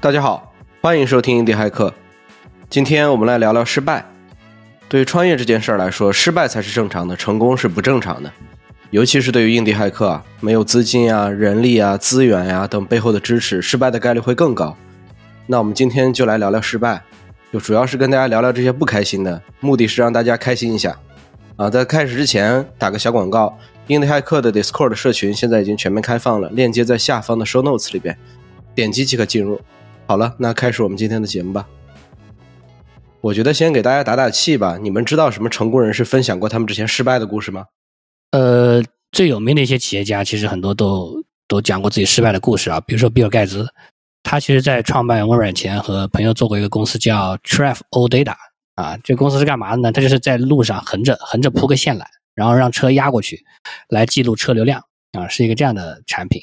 [0.00, 1.92] 大家好，欢迎收听印地骇客。
[2.70, 4.06] 今天我们来聊聊失败。
[4.88, 8.30] 对于创业这件事儿来说，失败才是正常的，成功是不正常的。
[8.90, 14.76] 尤其是对于印地骇客啊，没有资金啊、人力啊、资源呀等背后的支持，失败的概率会更高。
[15.48, 17.02] 那我们今天就来聊聊失败，
[17.52, 20.96] 就主要是跟大家聊聊这些不开心的，目的是让大家开心一下。
[21.56, 28.16] 啊，在开始之前打个小广告，印地骇客的 Discord 社群现在已经全面开放了，链接在下方的 Show Notes 里边，
[28.76, 29.60] 点击即可进入。
[30.08, 31.68] 好了，那开始我们今天的节目吧。
[33.20, 34.78] 我觉得先给大家打打气吧。
[34.80, 37.66] 你们知道什么成功人士分享过他们之前失败的故事吗？
[38.30, 42.80] 呃，最有名的一些企业家，其实很多都都讲过自己失败的故事啊。
[42.80, 43.68] 比如说比尔盖茨，
[44.22, 48.34] 他其实在创办微软前和朋友做过一个公司叫 t r a f o Data
[48.76, 48.96] 啊。
[49.04, 49.92] 这公司是干嘛的呢？
[49.92, 53.44] 他就是在路上横着横着铺个线缆，然后让车压过去，
[53.90, 56.40] 来记录车流量啊，是一个这样的产品，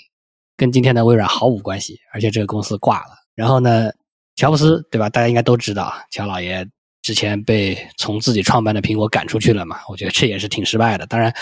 [0.55, 1.97] 跟今天的微软毫无关系。
[2.13, 3.24] 而且这个公司挂了。
[3.35, 3.91] 然后呢？
[4.37, 5.07] 乔布斯对吧？
[5.09, 6.67] 大家应该都知道，乔老爷
[7.01, 9.77] 之前被从自己创办的苹果赶出去了嘛？
[9.87, 11.05] 我觉得这也是挺失败的。
[11.05, 11.33] 当然，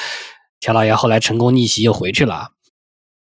[0.60, 2.50] 乔老爷后来成功逆袭又回去了。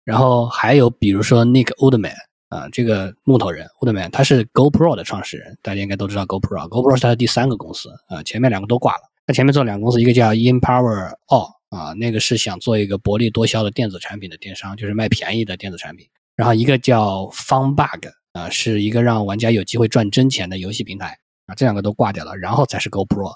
[0.06, 2.14] 然后还有比如说 Nick Woodman
[2.48, 9.02] 啊，这个木头人 Woodman，他是 GoPro 的创始人，大家应该都知道 GoPro，GoPro 是他的第三个公司啊，前面两个都挂了。
[9.26, 16.08] 他前面做两个公司，一个叫 InPower All 啊，那个是想做一个薄利多销的电子产品的电商，就是卖便宜的电子产品。
[16.38, 18.14] 然后一个叫 FunBug。
[18.38, 23.36] 啊，是一个让玩家有机会赚真钱的游戏平台啊，这两个都挂掉了，然后才是 GoPro，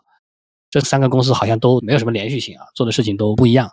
[0.70, 3.72] 这三个公司好像都没有什么连续性啊，做的事情都不一样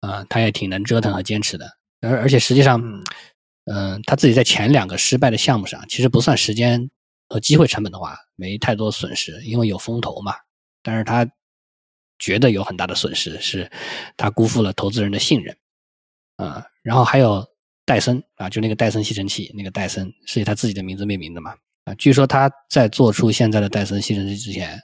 [0.00, 2.82] 啊，他也挺能折腾和坚持的，而而且实际上，
[3.66, 6.90] 嗯，他自己在前两个失败的项目上，其实不算时间
[7.28, 10.34] 和机会成本的话，没太多损失，因为有风投嘛，
[10.82, 11.24] 但是他
[12.18, 13.70] 觉得有很大的损失，是
[14.16, 15.56] 他辜负了投资人的信任。
[16.36, 17.53] 啊，然后还有。
[17.84, 21.54] 戴森啊，就那个戴森吸尘器，那个戴森是以他自己的名字命名的嘛？
[21.84, 24.80] 啊，据说他在做出现在的戴森吸尘器之前，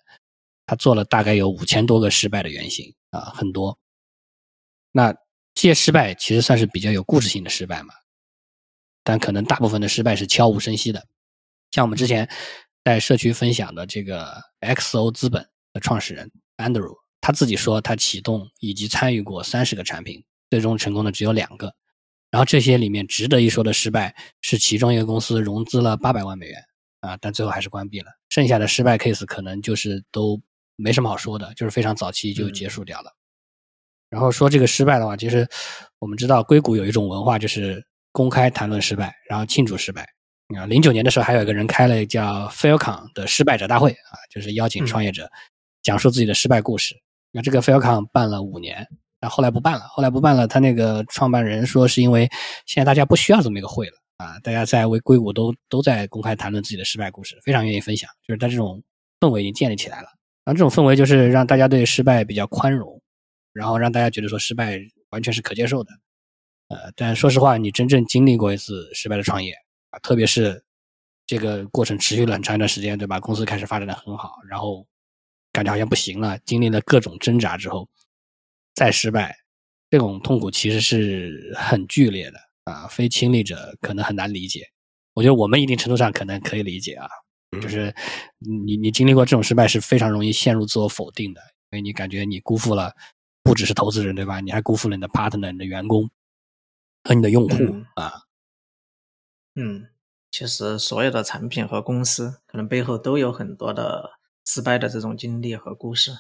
[0.67, 3.79] 他做了大概有五千多个失败的原型啊，很多。
[4.93, 5.13] 那
[5.55, 7.95] 这些失败其实算是比较有故事性的失败嘛？
[9.03, 11.07] 但可能大部分的失败是悄无声息的。
[11.71, 12.29] 像我们之前
[12.85, 21.75] 在社区分享的这个 XO 资本的创始人 Andrew，他自己说他启动以及参与过三十个产品，最终成功的只有两个。
[22.31, 26.63] 然后这些里面值得一说的失败是其中一个公司融资了八百万美元
[27.01, 28.07] 啊，但最后还是关闭了。
[28.29, 30.41] 剩下的失败 case 可能就是都
[30.77, 33.13] 没什么好说的，就是非常早期就结束掉了。
[34.09, 35.47] 然后说这个失败的话，其实
[35.99, 40.09] 我们知道硅谷有一种文化，就是公开谈论失败，然后庆祝失败。
[40.57, 45.31] 啊，零九年的时候还有一个人开了叫 Failcon 的失败者大会啊，就是邀请创业者
[45.83, 46.95] 讲述自己的失败故事。
[47.33, 48.87] 那这个 Failcon 办了五年。
[49.21, 50.49] 那后来不办了，后来不办了。
[50.49, 52.29] 他那个创办人说，是因为
[52.67, 58.09] 现在大家不需要这么一个会了啊，大家在为硅谷都都在公开谈论自己的失败故事，非常愿意分享。
[58.27, 58.83] 就是他这种
[59.21, 60.09] 氛围已经建立起来了，
[60.45, 63.01] 然后这种氛围就是让大家对失败比较宽容，
[63.53, 64.79] 然后让大家觉得说失败
[65.11, 65.91] 完全是可接受的。
[66.69, 69.53] 呃，但说实话，你真正经历过一次失败的创业
[69.91, 70.63] 啊，特别是
[71.27, 73.21] 这个过程持续了很长一段时间，对吧？
[73.21, 74.87] 公司开始发展的很好，然后
[75.53, 77.87] 感觉好像不行了，经历了各种挣扎之后。
[78.75, 79.37] 再失败，
[79.91, 84.67] 这种痛苦其实是很剧烈的啊，非亲历者可能很难理解。
[85.15, 87.09] 我觉得我们一定程度上可能可以理解啊，
[87.61, 87.95] 就是
[88.39, 92.95] 你你经历过这种失败是非常容易陷入自我否定的，因为你感觉你辜负了
[93.43, 94.41] 不只是投资人对吧？
[94.41, 96.09] 你还辜负了你的 partner、你的员工
[97.05, 97.57] 和你的用户
[97.97, 98.13] 啊。
[99.57, 99.89] 嗯，
[100.31, 104.13] 其实所有的产品和公司可能背后都有很多的
[104.47, 106.13] 失败的这种经历和故事。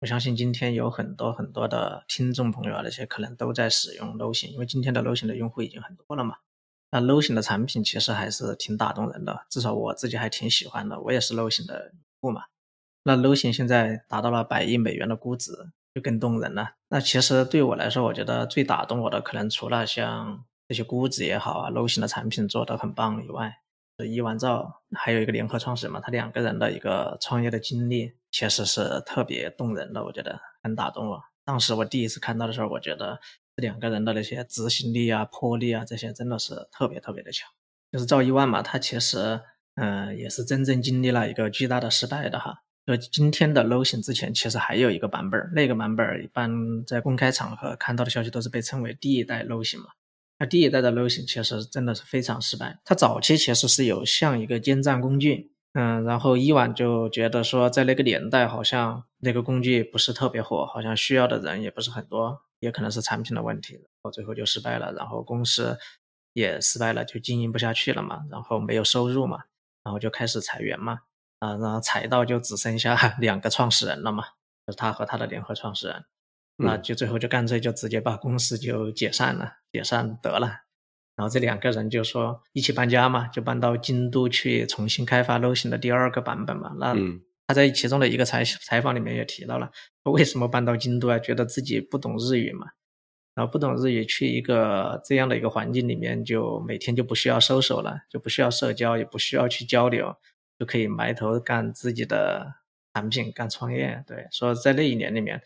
[0.00, 6.36] 我相信今天有很多很多的听众朋友啊，那些可能都在使用 l o 型，因为今天的 l o 型的用户已经很多了嘛。
[6.90, 11.00] 那 l o 型的产品其实还是挺打动人的，至少我自己还挺喜欢的。
[11.00, 12.42] 我也是 l o 型的用户嘛。
[13.02, 15.52] 那 l o 型现在达到了百亿美元的估值，
[15.94, 16.72] 就更动人了。
[16.88, 23.56] 那其实对我来说，我觉得最打动我的，可能除了像这些估值也好啊 l o 型的产品做得很棒以外，
[23.98, 28.12] 伊万兆还有一个联合创始人嘛，他两个人的一个创业的经历。
[28.36, 31.22] 确实是特别动人的，我觉得很打动我。
[31.44, 33.20] 当时我第一次看到的时候，我觉得
[33.54, 37.48] 这两个人的那些执行力啊、魄力啊，这些真的是特别特别的强。
[37.92, 39.40] 就是赵一万嘛，他其实
[39.76, 42.64] 嗯也是真正经历了一个巨大的失败的哈。
[42.84, 49.90] 就今天的 Lotion 之前，其实还有一个版本儿，那个版本儿一般在公开场合看到的消息都是被称为第一代 Lotion 嘛。
[50.38, 55.52] 那第一代的 l o 型其实真的是非常失败，它早期其实是有像一个奸诈工具。
[55.76, 65.76] 嗯，然后伊万就觉得说，在那个年代，好像那个工具不是特别火，好像需要的人也不是很多，也可能是产品的问题，到最后就失败了，然后公司
[66.32, 69.42] 也失败了，就经营不下去了嘛，然后没有收入嘛，
[69.82, 71.00] 然后就开始裁员嘛，
[71.40, 74.24] 啊，然后裁到就只剩下两个创始人了嘛，
[74.68, 76.04] 就是他和他的联合创始人，
[76.56, 80.46] 那就最后就干脆就直接把公司就解散了，解散得了。
[81.16, 86.74] 然后这两个人就说一起搬家嘛，就搬到京都去重新开发 Lotion 的第二个版本嘛。
[86.78, 86.96] 那
[87.46, 89.70] 他在其中的一个采采访里面也提到了，
[90.04, 91.18] 为什么搬到京都啊？
[91.18, 92.66] 觉得自己不懂日语嘛。
[93.36, 100.16] 然后不懂日语，去一个这样的一个环境里面，就每天就不需要收手了，就不需要社交，也不需要去交流，
[100.56, 102.54] 就可以埋头干自己的
[102.94, 104.04] 产品，干创业。
[104.06, 105.42] 对，所以在那一年里面，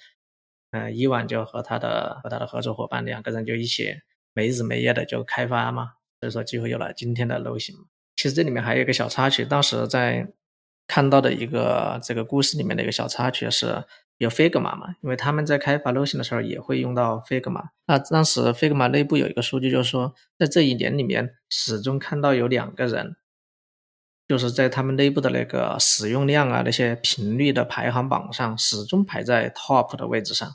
[0.70, 3.94] 嗯，伊万就和他的和他的合作伙伴两个人就一起
[4.32, 7.74] 没日没夜的就开发嘛，所以说就会有了今天的 Low 型。
[8.16, 10.28] 其实这里面还有一个小插曲，当时在
[10.86, 13.84] 看到的一个这个故事里面的一个小插曲是。
[14.18, 14.96] 有 Figma 嘛？
[15.00, 17.68] 因为他们在开发 Lotion 的时候也会用到 Figma。
[17.86, 23.14] 那当时 Figma 内部有一个数据，就是说，在这一年里面，始终看到有两个人，
[24.28, 30.48] 就是在他们内部的那个使用量啊、那些频率的排行榜上，始终排在 Top 的位置上。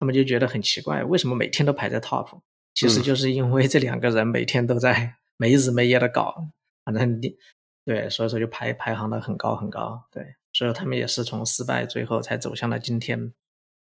[0.00, 2.40] 他们就觉得很奇怪，为什么每天都排在 Top？
[2.74, 6.48] 其实就是因为这两个人每天都在没日没夜的搞，
[6.84, 7.36] 反正你
[7.84, 10.34] 对，所以说就排排行的很高很高，对。
[10.54, 13.32] 所以他们也是从失败，最后才走向了今天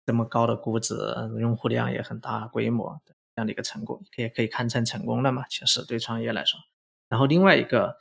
[0.06, 0.96] 这么高的估值，
[1.38, 5.44] 用户量也很大规模的这样的一个成果，也可以堪称成功了嘛？
[5.48, 6.58] 其实对创业来说，
[7.08, 7.96] 然后另外一个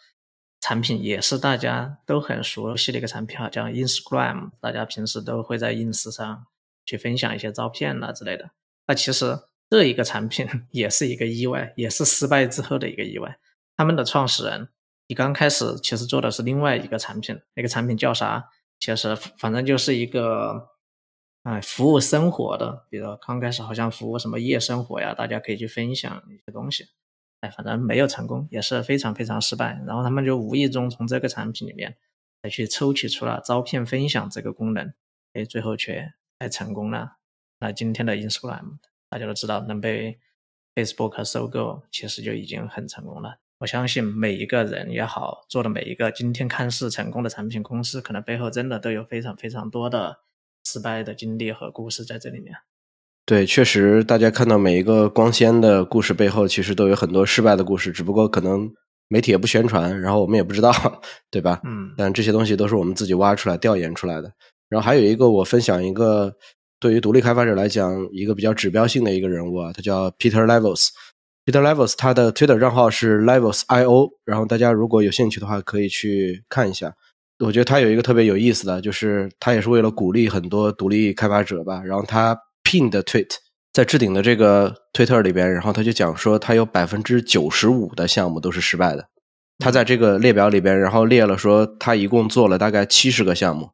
[0.67, 6.45] 产品也是大家都很熟悉的一个产品哈，叫 Instagram，大家平时都会在 ins 上
[6.85, 8.51] 去分享一些照片啊之类的。
[8.85, 13.39] 那其实这一个产品 也是一个意外，也是失败之后的一个意外。
[13.77, 14.67] 他们的创始人。
[15.09, 18.49] 你刚开始其实做的是另外一个产品，那个产品叫啥？
[18.77, 20.67] 其实反正就是一个，
[21.43, 26.87] 哎，服务生活的，比如刚开始好像服务什么夜生活呀，大家可以去分享一些东西，
[27.41, 29.81] 哎，反正没有成功，也是非常非常失败。
[29.85, 31.95] 然后他们就无意中从这个产品里面，
[32.41, 34.93] 才去抽取出了招聘分享这个功能，
[35.33, 37.17] 哎，最后却还成功了。
[37.59, 38.77] 那今天的 Instagram
[39.09, 40.19] 大家都知道能被
[40.75, 43.39] Facebook 收购，其实就已经很成功了。
[43.59, 50.19] 我相信每一个人也好，做的每一个今天看似成功的产品公司，可能背后真的都有非常非常多的
[50.63, 52.55] 失败的经历和故事在这里面。
[53.27, 58.71] 对，确实，大家看到每一个光鲜的故事背后，其实都有很多失败的故事，只不过可能
[59.09, 60.71] 媒体也不宣传，然后我们也不知道，
[61.29, 61.59] 对吧？
[61.65, 61.91] 嗯。
[61.97, 64.31] 但这些东西都是我们自己挖出来、调研出来的。
[64.69, 66.33] 然后还有一个，我分享一个
[66.79, 70.87] 对于独立开发者来讲一个比较指标性的一个人物啊，他叫 Peter Levels。
[71.45, 76.93] Peter Levels，他的 Twitter 账号是 Levels.io，然后大家如果有兴趣的话，可以去看一下。
[77.39, 81.83] 我觉得他有一个特别有意思的，就是他也是为了鼓励很多独立开发者吧。
[81.83, 82.37] 然后他
[82.67, 83.29] pin 的 tweet
[83.71, 89.07] 在置顶的这个 Twitter 里边，然后他就讲说，他有百分之九十五的项目都是失败的。
[89.59, 93.69] 他在这个列表里边，然后列了说，他一共做了大概七十个项目，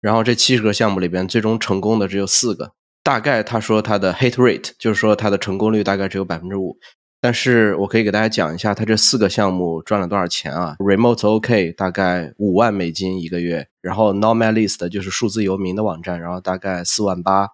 [0.00, 2.72] 然后这七十个项目里边，最终成功的只有四个。
[3.02, 6.78] 大概他说他的 hit rate 就是说他的成功率大概只有百分之五。
[7.20, 17.46] 但是我可以给大家讲一下，他这四个项目赚了多少钱啊？Remote OK 大概五万美金一个月，然后 Nomadlist 就是数字游民的网站，然后大概四万八，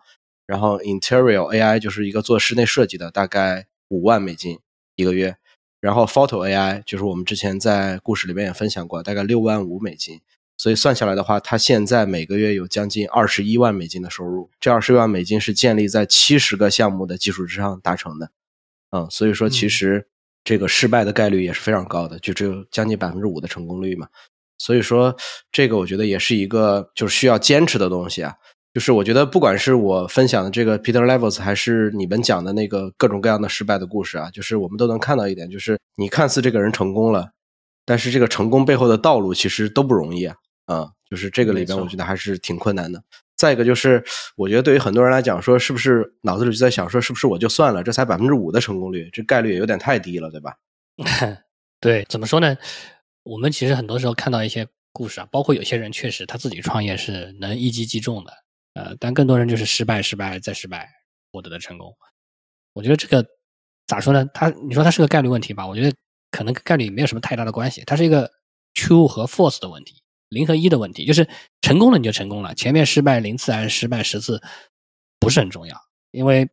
[0.49, 4.59] 然后 Interior AI 就是一个做室内设计的，大概五万美金
[4.97, 5.37] 一个月，
[5.79, 10.22] 然后 Photo AI 就是我们之前在故事里面也分享过，大概六万五美金，
[10.56, 18.31] 所以算下来的话，他现在每个月有将近二十一万美金的收入，这二十一万美金是建立在七十个项目的基础之上达成的。
[18.91, 20.08] 嗯，所以说其实
[20.44, 24.08] 这个失败的概率也是非常高的，就只有将近百分之五的成功率嘛。
[24.56, 25.15] 所以说
[25.53, 28.34] 这个我觉得也是一个就是需要坚持的东西啊。
[28.75, 37.31] 就是我觉得不管是我分享的这个 Peter Levels，还是你们讲的那个各种各样的失败的故事啊，就是我们都能看到一点，就是你看似这个人成功了，
[37.84, 40.37] 但是这个成功背后的道路其实都不容易啊。
[40.67, 43.03] 啊，就是这个里边我觉得还是挺困难的。
[43.37, 44.05] 再一个就是，
[44.37, 50.56] 我觉得对于很多人来讲，说是不是脑子里就在想，说是不是我就算了，这才百分之五的成功率，这概率也有点太低了，对吧？
[51.81, 52.55] 对，怎么说呢？
[53.22, 58.32] 我们其实很多时候看到一些故事啊，包括有些人确实他自己创业是能一击即中的，
[58.79, 60.89] 呃，但更多人就是失败、失败再失败
[61.32, 61.93] 获得的成功。
[62.75, 63.27] 我觉得这个
[63.89, 64.25] 咋说呢？
[64.32, 65.67] 他你说他是个概率问题吧？
[65.67, 65.93] 我觉得
[66.31, 68.31] 可能跟概率没有什么太大的关系，它是一个
[68.75, 70.01] true 和 false 的问题。
[70.29, 71.27] 零和一的问题，就是
[71.63, 74.41] 成功了你就成功了，前面失败零次还是失败十次，
[75.19, 75.77] 不是很重要。
[76.13, 76.49] 因为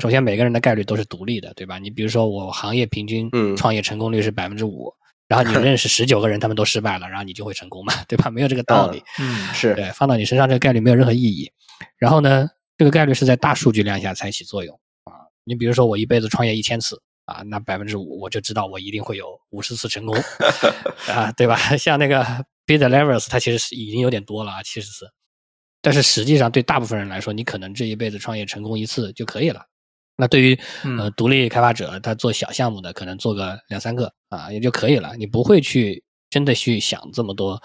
[0.00, 1.78] 首先每个人的概率都是独立的，对吧？
[1.78, 4.94] 你比如说我行业平均创业成功率是百分之五，
[5.28, 8.30] 然后你 认识十九个人，他们都失败了，然后你就会成功嘛， 对吧？
[8.30, 9.02] 没有这个道理。
[9.18, 11.50] 嗯，是对，放到你身上这个概率没有任何意义。
[11.98, 15.28] 然后呢，这个概率是在大数据量下才起作用啊。
[15.44, 20.16] 你比如说我一辈子创业一千次，啊，那百分之五我就知道我一定会有五十次成功
[21.08, 21.56] 啊，对吧？
[21.76, 22.22] 像那个
[22.66, 25.10] Peter Levers，他其实是已经有点多了啊，七十次。
[25.82, 29.64] 但是实际上对大部分人来说，你可能这一辈子创业成功一次就可以了。
[30.18, 30.58] 那对于
[30.98, 35.14] 呃独立开发者，他做小项目的，可能做个两三个啊也就可以了。
[35.16, 37.62] 你不会去真的去想这么多，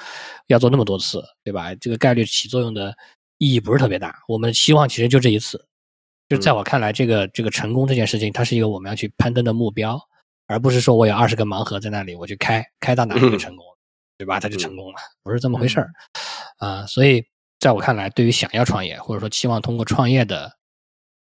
[0.47, 1.73] 要做那么多次，对吧？
[1.75, 2.93] 这个概率起作用的
[3.37, 4.13] 意义不是特别大。
[4.27, 5.65] 我们希望其实就这一次。
[6.27, 9.97] 就在我看来，这个这个成功这件事情，它是一个我们要去攀登的目标，
[10.47, 13.65] 而不是说我有二十个盲盒在那里，我去开开到哪里就成功，
[14.17, 14.41] 对吧？
[14.41, 15.89] 它就成功了，不是这么回事儿
[16.57, 16.85] 啊。
[16.85, 17.23] 所以
[17.59, 20.51] 在我看来，对于想要创业或者说期望通过创业的。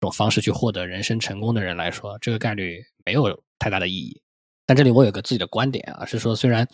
[0.00, 4.23] 这种方式去获得人生成功的人来说，这个概率没有太大的意义。
[4.64, 6.69] 但这里我有个自己的观点啊，是说虽然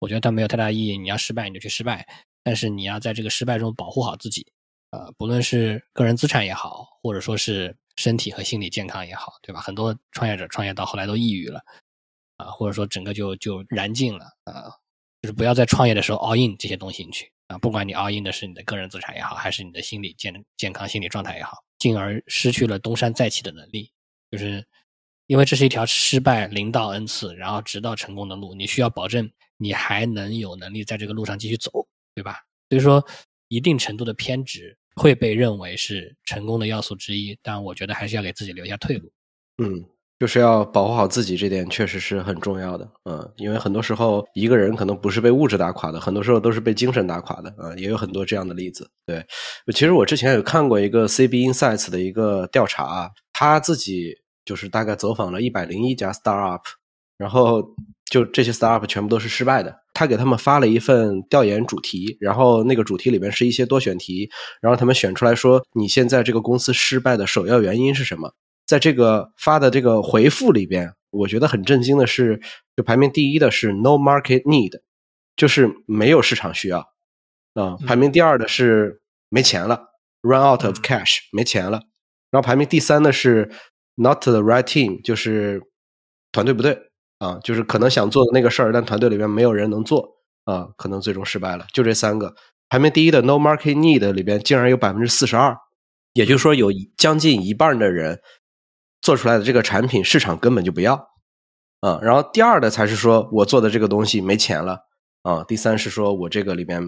[0.00, 2.06] 我觉得它没有太大意义，你要失败你就去失败，
[2.42, 4.46] 但是你要在这个失败中保护好自己，
[4.90, 9.60] 呃，不论是个人资产也好，或者说是身体和心理健康也好，对吧？
[9.60, 11.60] 很多创业者创业到后来都抑郁了，
[12.36, 14.70] 啊，或者说整个就就燃尽了，啊，
[15.22, 21.56] 就是不要在创业的时候 all in 这些东西去啊，不管你 all in 的是你的个人资产也好，还是你的心理健健康、心理状态也好。
[21.78, 23.90] 进而失去了东山再起的能力，
[24.30, 24.66] 就是
[25.26, 31.70] 因为这是一条失败零到 n 次，然后直到成功的路，你需要保证你还能有能力在这个路上继续走，
[32.14, 32.40] 对吧？
[32.68, 33.04] 所以说，
[33.48, 39.12] 一定程度的偏执会被认为是成功的要素之一，但我觉得还是要给自己留下退路。
[39.62, 39.84] 嗯。
[40.18, 48.90] 就是要保护好自己，这点确实是很重要的，嗯，因为很多时候一个人可能不是被物质打垮的，很多时候都是被精神打垮的，啊，也有很多这样的例子。
[49.06, 49.24] 对，
[49.72, 54.12] 其实我之前有看过一个 CB Insights 的一个调查，他自己
[54.44, 56.62] 就是大概走访了一百零一家 startup，
[57.16, 57.62] 然后
[58.10, 64.28] 就这些 startup 全部都是失败的，他给他们发了一份调研主题，然后那个主题里面是一些多选题，
[64.60, 68.32] 然后他们选出来说你现在这个公司失败的首要原因是什么？
[68.68, 72.38] 在这个发的这个回复里边，我觉得很震惊的是，
[72.76, 74.78] 就排名第一的是 no market need，
[75.36, 76.80] 就是没有市场需要
[77.54, 77.78] 啊。
[77.86, 79.86] 排名第二的是没钱了
[80.20, 81.80] ，run out of cash，没钱了。
[82.30, 83.50] 然后排名第三的是
[83.94, 85.62] not the right team，就是
[86.30, 86.78] 团队不对
[87.20, 90.06] 啊，就是可能想做的那个事儿，但团队里边没有人能做
[90.44, 91.64] 啊，可能最终失败了。
[91.72, 92.34] 就这三个，
[92.68, 95.56] 排名第一的 no market need 里边竟然有百分之四十二，
[96.12, 98.20] 也就是说有将近一半的人。
[99.00, 100.94] 做出来的这个产品市场根本就不要，
[101.80, 104.80] 啊，然后第二的才是说我做的这个东西没钱了，
[105.22, 106.82] 啊，第三是说我这个里面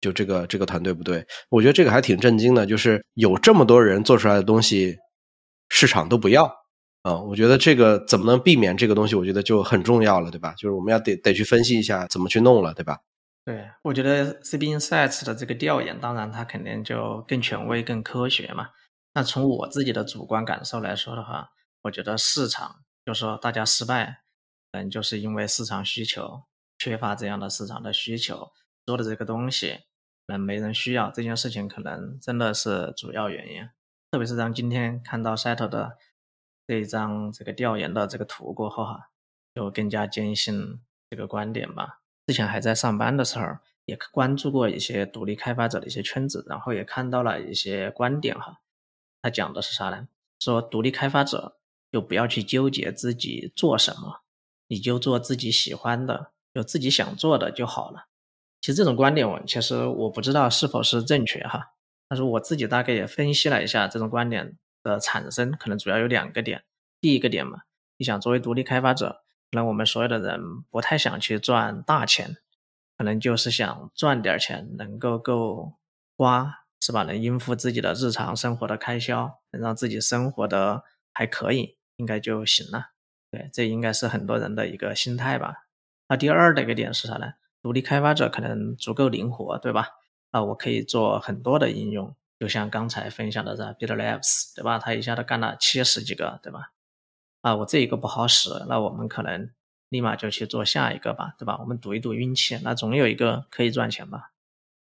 [0.00, 4.96] 就这个这个团队不对，我觉得这个还挺震惊的，就是有这么多人做出来的东西
[5.68, 6.44] 市场都不要，
[7.02, 10.54] 啊，我觉得这个怎么能避免这个东西，我觉得就很重要了，对吧？
[10.56, 12.98] 就是我们要得得去分析一下怎么去弄了，对吧？
[13.44, 18.68] 对，我觉得 CB Insights 的这个调研，当然它肯定就更权威、更科学嘛。
[19.12, 21.52] 那从我自己的主观感受来说的话，
[21.82, 24.22] 我觉得市场就说大家失败，
[24.72, 26.44] 嗯，就是因为市场需求
[26.78, 28.52] 缺乏这样的市场的需求，
[28.86, 29.80] 做的这个东西
[30.26, 33.68] 嗯没人需要，这件事情可能真的是主要原因。
[34.12, 35.98] 特别是当今天看到 Set 的
[36.66, 39.10] 这一张这个调研的这个图过后哈，
[39.54, 42.00] 就更加坚信这个观点吧。
[42.26, 48.60] 之前还在上班的时候，也关注过一些独立开发者的一些圈子，然后也看到了一些观点哈。
[49.22, 50.08] 他讲的是啥呢？
[50.38, 51.58] 说独立开发者
[51.92, 54.22] 就不要去纠结自己做什么，
[54.68, 58.06] 你就做自己喜欢的，有自己想做的就好了。
[58.60, 61.72] 其实这种观点，我其实我不知道是否是正确哈。
[62.08, 66.64] 但是我自己大概也分析了一下这种观点的产生，可能主要有两个点。
[67.00, 67.62] 第一个点嘛，
[67.98, 72.38] 你想作为独立开发者，可能我们所有的人不太想去赚大钱，
[72.96, 75.74] 可能就是想赚点钱能够够
[76.16, 76.59] 花。
[76.80, 77.02] 是吧？
[77.02, 80.82] 能应付自己的日常生活的开销，能让自己生活的
[81.12, 82.92] 还可以，应该就行了。
[83.30, 85.66] 对，这应该是很多人的一个心态吧。
[86.08, 87.34] 那第二的一个点是啥呢？
[87.62, 89.88] 独立开发者可能足够灵活，对吧？
[90.30, 94.78] 啊，我可以做很多的应用，就像刚才分享的这 BitLabs，对吧？
[94.78, 96.72] 他一下子干了七十几个，对吧？
[97.42, 99.50] 啊，我这一个不好使，那我们可能
[99.90, 101.58] 立马就去做下一个吧，对吧？
[101.60, 104.32] 我们赌一赌运气，那总有一个可以赚钱吧？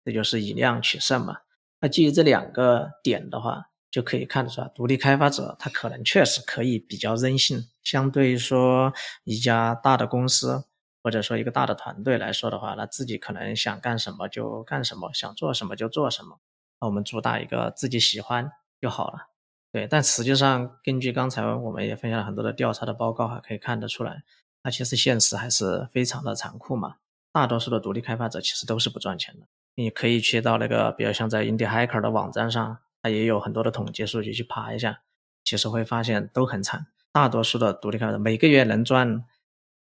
[0.04, 1.38] 这就是以量取胜嘛。
[1.80, 7.66] 那基于这两个点的话，就可以看得出来，独立开发者他可能确实可以比较任性。
[7.82, 8.92] 相对于说
[9.24, 10.64] 一家大的公司
[11.02, 16.40] 或者说一个大的团队来说的话，那自己可能想干什么就干什么，想做什么就做什么。
[16.80, 19.28] 那我们主打一个自己喜欢就好了。
[19.70, 24.24] 对，但实际上根据刚才我们也分享了很多的调查的报告哈，可以看得出来，
[24.62, 26.96] 那其实现实还是非常的残酷嘛。
[27.32, 29.46] 大多数的独立开发者其实都是不赚钱的。
[29.76, 35.02] 你可以去到那个，比如像在 Indie Hacker 的网站上，它也有很多的统计数据去爬一下，
[35.44, 36.86] 其实会发现都很惨。
[37.12, 39.24] 大多数的独立开发者每个月能赚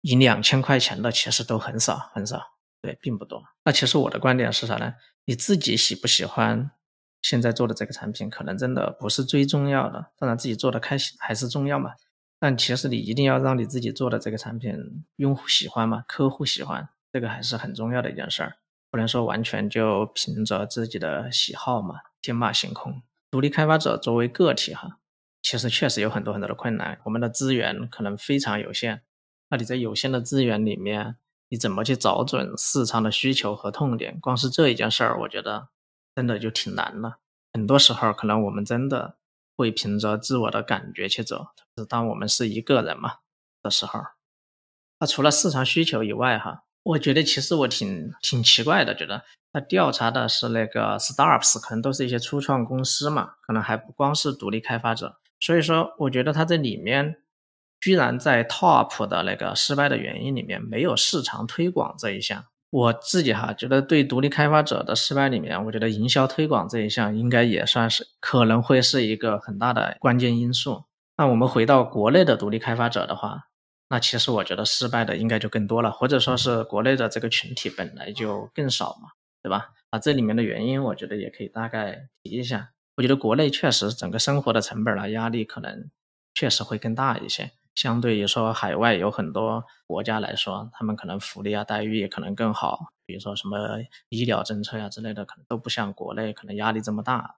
[0.02, 2.42] 一两千块钱的，其实都很少很少，
[2.82, 3.44] 对，并不多。
[3.64, 4.96] 那其实我的观点是啥呢？
[5.26, 6.72] 你自己喜不喜欢
[7.22, 10.08] 现在做的这个产品，可能真的不是最重要的。
[10.18, 11.94] 当然，自己做的开心还是重要嘛。
[12.40, 18.58] 但其实你一定要让你自己做的这个产品用户喜欢嘛，客户喜欢，这个还是很重要的一件事儿。
[18.96, 23.04] 不能说完全就凭着自己的喜好嘛，天马行空。
[23.30, 25.00] 独立开发者作为个体哈，
[25.42, 26.98] 其实确实有很多很多的困难。
[27.04, 29.02] 我们的资源可能非常有限，
[29.50, 31.18] 那你在有限的资源里面，
[31.50, 34.18] 你怎么去找准市场的需求和痛点？
[34.22, 35.68] 光是这一件事儿，我觉得
[36.16, 37.18] 真的就挺难了。
[37.52, 39.18] 很多时候，可能我们真的
[39.58, 41.48] 会凭着自我的感觉去走。
[41.78, 43.16] 是当我们是一个人嘛
[43.62, 44.00] 的时候，
[45.02, 46.62] 那除了市场需求以外，哈。
[46.86, 55.18] 我觉得其实我挺挺奇怪的，觉得他调查的是那个 startups，可能都是一些初创公司嘛，可能还不光是独立开发者。
[55.40, 57.16] 所以说，我觉得他这里面
[57.82, 62.46] 居然在 top 的那个失败的原因里面没有市场推广这一项。
[62.70, 70.84] 我自己哈觉得对独立开发者的失败里面，我觉得营销推广这一项应该也算是可能会是一个很大的关键因素。
[71.18, 73.48] 那我们回到国内的独立开发者的话。
[73.88, 79.10] 那其实我觉得失败的应该就更多了，或者说是国内的这个群体本来就更少嘛，
[79.44, 79.70] 对吧？
[79.92, 82.72] 啊，这里面的原因我觉得也可以大概提一下。
[82.98, 85.92] 我觉得国内确实整个生活的成本啊压力可能
[86.34, 93.58] 确实会更大一些，相对于说海外有很多国家来说，他们可能福利啊待遇也可能更好，比如说什么
[94.10, 97.36] 医疗政策呀之类的，可能都不像国内可能压力这么大。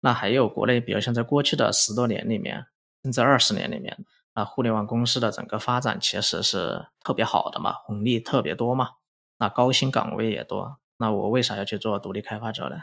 [0.00, 2.66] 那还有国内，比如像在过去的十多年里面，
[3.04, 3.96] 甚至二十年里面。
[4.34, 8.90] 那互联网公司的整个发展其实是特别好的嘛，红利特别多嘛，
[9.38, 12.76] 那高薪岗位也多，那我为啥要去做独立开发者呢？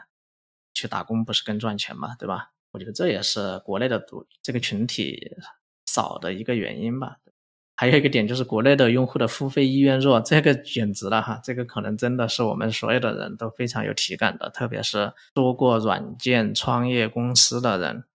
[0.74, 2.52] 去打工不是更赚钱嘛，对吧？
[2.72, 5.36] 我觉得这也是国内的独这个群体
[5.86, 7.18] 少的一个原因吧。
[7.76, 18.06] 还有一个点就是国内的用户的付费意愿弱，这个简直了哈，这个可能真的是我们所有的人都非常有体感的，特别是做过软件创业公司的人。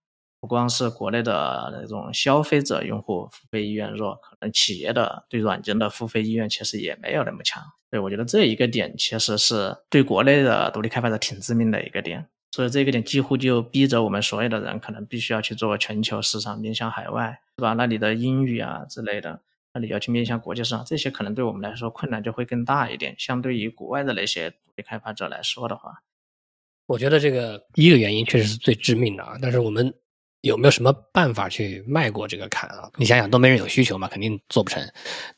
[0.47, 7.61] 不光是国内的那种消费者用户付费意愿弱，可能企业的对软件的付费意愿其实也没有那么强。
[7.91, 17.73] 对我觉得这一个点其实是对国内的独立开发者挺致命的一个点，所以这个点几乎就逼着我们所有的人可能必须要去做全球市场，面向海外，是吧？
[17.73, 19.41] 那你的英语啊之类的，
[19.75, 23.17] 那你要去面向国际市场，这些可能对我们来说困难就会更大一点。
[23.19, 26.03] 相对于国外的那些独立开发者来说的话，
[26.87, 29.93] 我觉得这个第一个原因确实是最致命的啊，但是我们。
[30.47, 32.91] 有没有什么办法去迈过这个坎啊？
[32.97, 34.83] 你想想，都没人有需求嘛，肯定做不成。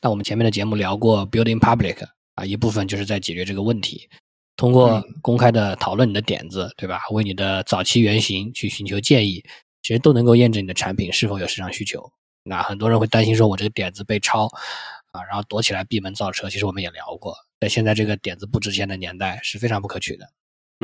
[0.01, 4.09] 那我们前面的节目聊过，building public 啊，一部分就是在解决这个问题，
[4.55, 7.01] 通过公开的讨论你的点子，对吧？
[7.11, 9.43] 为你的早期原型去寻求建议，
[9.81, 12.11] 其实都能够验证你的产品是否有市场需求。
[12.43, 14.45] 那很多人会担心说，我这个点子被抄
[15.11, 16.49] 啊，然后躲起来闭门造车。
[16.49, 20.25] 其实我们也聊过，在现在这个点子不值钱的年代，是非常不可取的。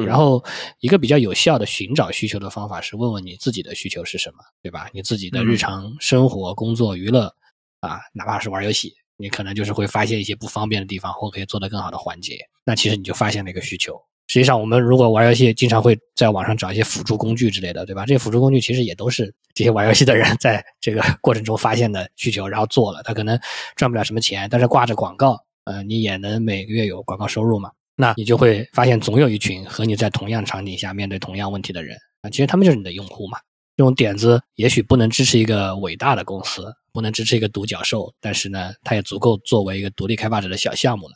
[0.04, 0.44] 然后，
[0.82, 4.90] 一个比较有效的寻找需求的方法是问问你自己的需求是什么，对吧？
[4.92, 7.34] 你自己的日常生活、工作、娱乐，
[7.80, 12.38] 啊，哪怕是玩游戏，你可能就是会发现一些不方便的地方，或可以做得更好的环节。
[12.66, 13.98] 那其实你就发现了一个需求。
[14.28, 18.06] 实际上，我们如果玩游戏，经常会在网上找一些辅助工具之类的，对吧？
[18.06, 23.02] 这些辅助工具其实也都是这些玩游戏的人在这个过程中发现的需求，然后做了。
[23.04, 23.40] 他可能
[23.76, 27.70] 赚不了什么钱，但是挂着广告，呃，你也能每个月有广告收入嘛。
[27.96, 33.38] 那你就会发现，总有一群和你在同样场景下面对同样问题的人啊，其实他们就是你的用户嘛。
[33.78, 41.14] 这种点子也许不能支持一个伟大的公司，不能支持一个独角兽，但是呢，它也足够作为一个独立开发者的小项目了。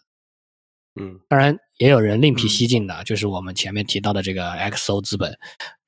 [0.99, 5.37] 嗯，当然也有人另辟蹊径的，就是我们前面提到的这个 XO 资本，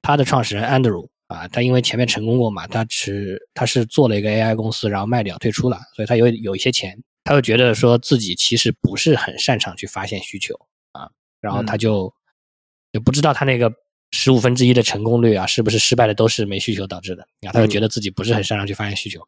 [0.02, 10.56] 它的创始人 Andrew 啊，他因为前面成功过嘛，他持他是做了一个 AI 公司，然后卖掉退出了，所以他有有一些钱，他又觉得说自己其实不是很擅长去发现需求。
[11.42, 12.14] 然后他就
[12.92, 13.74] 也不知道他那个
[14.12, 17.52] 十五分之一的成功率啊，是不是失败的都是没需求导致的啊？
[17.52, 19.20] 他就觉得自己不是很擅长去发现需求，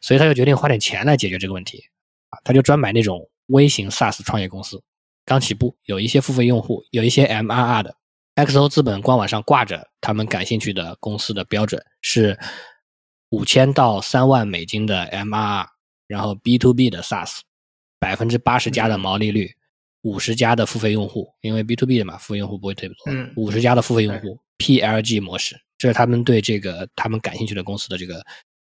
[0.00, 1.82] 所以他就决定花点钱来解决这个问题
[2.30, 2.38] 啊！
[2.44, 4.82] 他就专买那种微型 SaaS 创业公司，
[5.24, 7.96] 刚起步，有一些付费用户，有一些 MRR 的。
[8.36, 12.36] XO 资本官网上挂着他们感兴趣的公司的标准是
[13.30, 15.66] 五千到三万美金的 MRR，
[16.08, 17.38] 然后 B to B 的 SaaS，
[18.00, 19.54] 百分之八十加的毛利率。
[20.04, 23.32] 五十家的付费用户，因为 B to B 的嘛，付费用户不会特别多。
[23.36, 28.22] 五十家的付费用户，PLG 模式，这是他们对这个他们感兴趣的公司的这个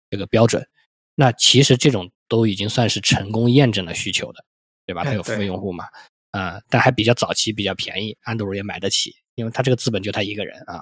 [0.10, 0.68] 这个标准。
[1.16, 4.44] 那其实这种都已经算是成功验证了需求的，
[4.86, 5.04] 对吧？
[5.04, 5.86] 它有付费用户嘛，
[6.32, 10.82] 啊，但还比较早期，比较便宜，安德鲁也买得起，因为他这个资本就他一个人啊，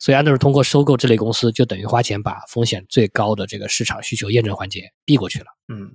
[0.00, 5.46] 所以安德鲁通过收购这类公司，就等于花钱把风险最高的这个市场需求验证环节避过去了。
[5.68, 5.92] 嗯，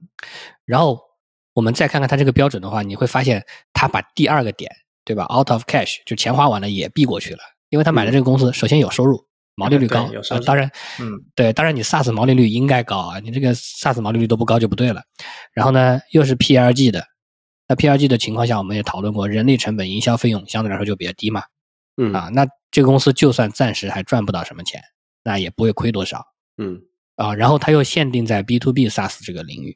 [0.65, 0.99] 然后
[1.57, 3.43] 我们再看看它这个标准的话，你会发现
[3.73, 4.71] 他把第二个点，
[5.03, 7.39] 对吧？out of cash 就钱花完了也避过去了，
[7.69, 15.01] 因为他买的这个公司首先有收入，毛利率高啊，当然，嗯，对，当然你 SaaS 毛利率应该高啊，你这个 SaaS 毛利率都不高就不对了。
[15.51, 17.03] 然后呢，又是 PLG 的。
[17.67, 21.41] 那 PLG 的情况下，我们也讨论过，人力成本、营销费用相对来说就比较低嘛。
[21.99, 24.79] 嗯啊，那这个公司就算暂时还赚不到什么钱，
[25.23, 26.23] 那也不会亏多少。
[26.59, 26.79] 嗯
[27.15, 29.75] 啊，然后它又限定在 B to B SaaS 这个领域，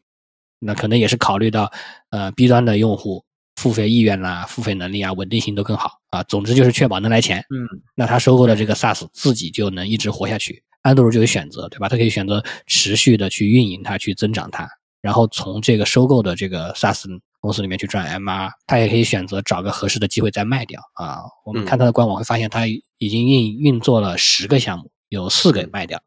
[0.61, 1.71] 那可能也是考虑到
[2.11, 6.23] 呃 B 端的用户付费意愿啦、付费能力啊、稳定性都更好啊。
[6.23, 7.39] 总之就是确保能来钱。
[7.49, 10.63] 嗯，那他收购的这个 SaaS 自己就能一直活下去。
[10.83, 11.89] 安德鲁就有选择，对吧？
[11.89, 14.67] 他可以选择持续的去运营它、去增长它，
[15.01, 17.05] 然后从这个收购的这个 SaaS。
[17.41, 21.21] 公司里面去赚 MR，他也可以选择找个合适的机会再卖掉啊。
[21.43, 25.99] 我们看他的官网会发现，他已经运运作了十个项目，有四个卖掉。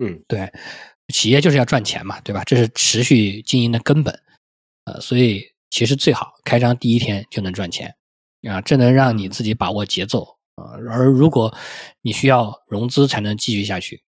[0.00, 0.52] 嗯，对，
[1.12, 2.42] 企业就是要赚钱嘛，对吧？
[2.44, 4.18] 这是持续经营的根本。
[4.84, 7.94] 呃，所以其实最好开张第一天就能赚钱
[8.48, 10.24] 啊，这能让你自己把握节奏
[10.56, 10.76] 啊。
[10.90, 11.54] 而如果
[12.02, 14.02] 你需要融资才能继续下去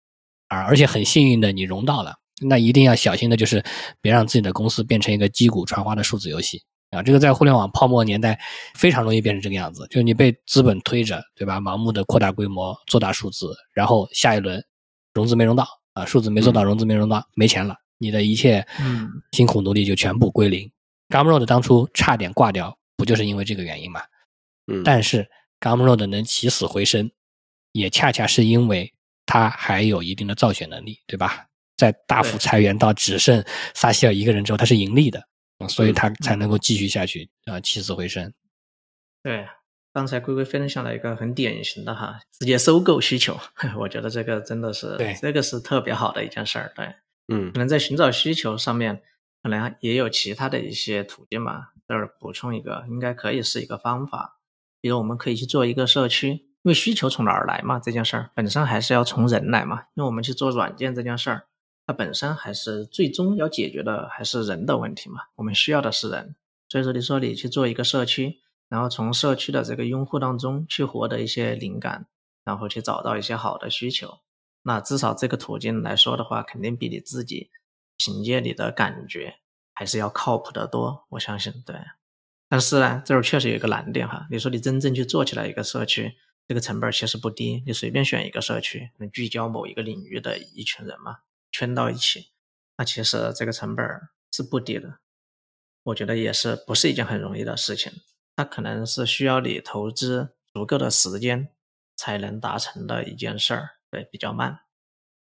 [0.47, 2.15] 啊，而且很幸运的你融到了。
[2.41, 3.63] 那一定要小心的就是，
[4.01, 7.01] 别让自己的公司变成一个击鼓传花的数字游戏啊！
[7.01, 8.38] 这个在互联网泡沫年代
[8.73, 11.62] 非常容易变成这个样子，就是你被资本推着，对吧？
[11.62, 14.62] 盲目的扩大规模，做大数字，然后下一轮
[15.13, 18.65] 融资没融到啊，数字没做到，融资没融到，没钱了，你的一切
[19.32, 20.71] 辛苦努力就全部归零。
[21.10, 24.01] Gumroad 当初差点挂掉，不就是因为这个原因吗？
[24.67, 25.29] 嗯，但是
[25.60, 27.12] Gumroad 能起死回生，
[27.71, 28.93] 也恰恰是因为
[29.25, 31.47] 它还有一定的造血能力，对吧？
[31.75, 35.27] 在大幅裁员到只剩萨希尔一个人之后，他是盈利的，
[35.67, 38.32] 所以他才能够继续下去，啊，起死回生。
[39.23, 39.45] 对，
[39.93, 43.39] 刚才龟龟分享了一个很典型的哈，直接收购需求，
[43.77, 46.73] 我觉得这个真的是，对，这个是特别好的一件事儿。
[46.75, 46.95] 对，
[47.27, 49.03] 嗯，可能在寻找需求上面，
[49.43, 51.67] 可能也有其他的一些途径嘛。
[51.88, 54.39] 这儿补充一个，应该可以是一个方法，
[54.82, 57.79] 比如我们可以去做一个社区，因为需求从哪儿来嘛？
[57.79, 61.43] 这件事儿本身还是要从人来嘛，因为我们去做软件这件事儿。
[61.86, 65.19] 它本身还是最终要解决的还是人的问题嘛？
[65.36, 66.34] 我们需要的是人，
[66.69, 68.39] 所以说你说你去做一个社区，
[68.74, 72.08] 然后从社区的这个用户当中去获得一些灵感，
[72.44, 74.22] 然后去找到一些好的需求，
[74.64, 77.52] 那至少这个途径来说的话，肯定比你自己
[77.98, 79.36] 凭借你的感觉
[79.76, 81.06] 还是要靠谱的多。
[81.10, 81.76] 我相信，对。
[82.50, 84.26] 但是呢，这儿确实有一个难点哈。
[84.32, 86.16] 你说你真正去做起来一个社区，
[86.48, 91.20] 这个成本其实不低，你随便选一个社区，能聚焦某一个领域的一群人嘛？
[91.52, 92.30] 圈到一起，
[92.78, 93.86] 那其实这个成本
[94.32, 94.98] 是不低的，
[95.84, 97.94] 我觉得也是不是一件很容易的事情。
[98.36, 101.50] 它可能是需要你投资足够的时间
[101.96, 104.60] 才能达成的一件事儿，对，比较慢。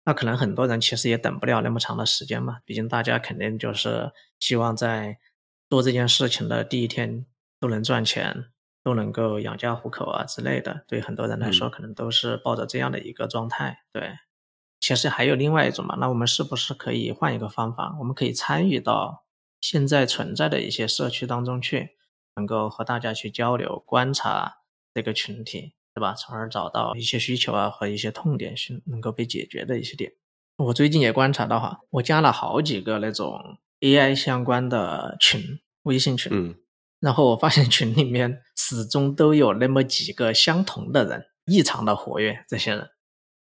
[0.05, 5.19] 那可能很多人其实也等不了那么长的时间嘛，毕竟大家肯定就是希望在
[5.71, 7.25] 做这件事情的第一天
[7.59, 8.47] 都能赚钱，
[8.83, 10.85] 都能够养家糊口啊之类的。
[10.87, 14.19] 对很多人来说，可能都是抱着这样的一个状态，对。
[14.81, 17.97] 其实还有另外一种嘛，那我们是不是可以换一个方法？
[17.99, 19.25] 我们可以参与到
[19.59, 21.97] 现在存在的一些社区当中去，
[22.37, 24.59] 能够和大家去交流、观察
[24.93, 26.15] 这个群体，对吧？
[26.15, 30.13] 从而找到一些需求啊和一些痛点是能够被解决的一些点。
[30.57, 36.55] 我最近也观察到哈，我加了好几个那种 AI 相关的群，微信群，嗯，
[37.01, 42.91] 然后我发现群里面始终都有那么几个相同的人，异常的活跃，这些人。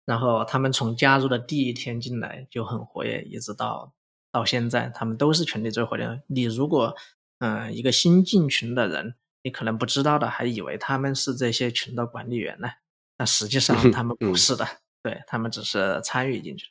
[0.05, 3.93] 然后他们从加入的第一天进来就很活跃，一直到
[4.31, 6.21] 到现在，他们都是群里最活跃的。
[6.27, 6.95] 你如果
[7.39, 12.69] 嗯一个新进群的人，你可能不知道的，还以为他们是这些群的管理员呢。
[13.17, 14.67] 但实际上他们不是的，
[15.01, 16.67] 对他们只是参与进去。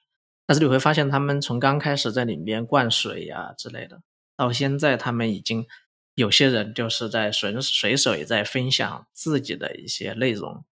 [0.46, 4.02] 但是你会发现，他们从刚开始在里面灌水呀之类的，
[4.36, 5.66] 到现在他们已经
[6.14, 10.64] 有些人就是在随随手也在分享自己的一些内容。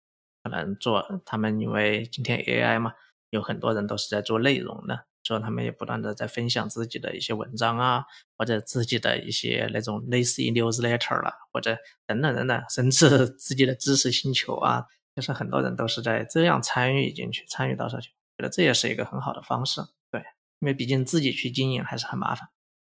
[0.44, 2.94] 可能做他们，因为今天 AI 嘛，
[3.30, 8.04] 有很多人都是在做内容的，所以他们也不断的在分享自己的一些文章啊，
[8.36, 19.80] 或者自己的一些那种类似于 newsletter 了，或者等等等等，甚至 自己的知识星球啊，就是很多人都是在这样参与进去，参与到社区，觉得这也是一个很好的方式。
[20.10, 20.20] 对，
[20.60, 22.48] 因为毕竟自己去经营还是很麻烦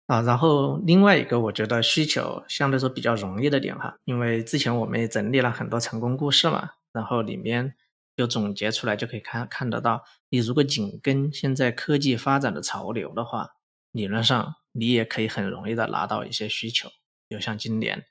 [0.07, 0.21] 啊。
[0.21, 6.71] 然后另外一个，我觉得需求相对说比较容易的点哈，因为之前我们也整理了很多成功故事嘛。
[6.93, 7.73] 然后里面
[8.21, 13.55] 就总结出来，就可以看看得到，你如果紧跟现在科技发展的潮流的话，
[13.91, 16.87] 理论上你也可以很容易的拿到一些需求。
[17.27, 18.05] 比如像今年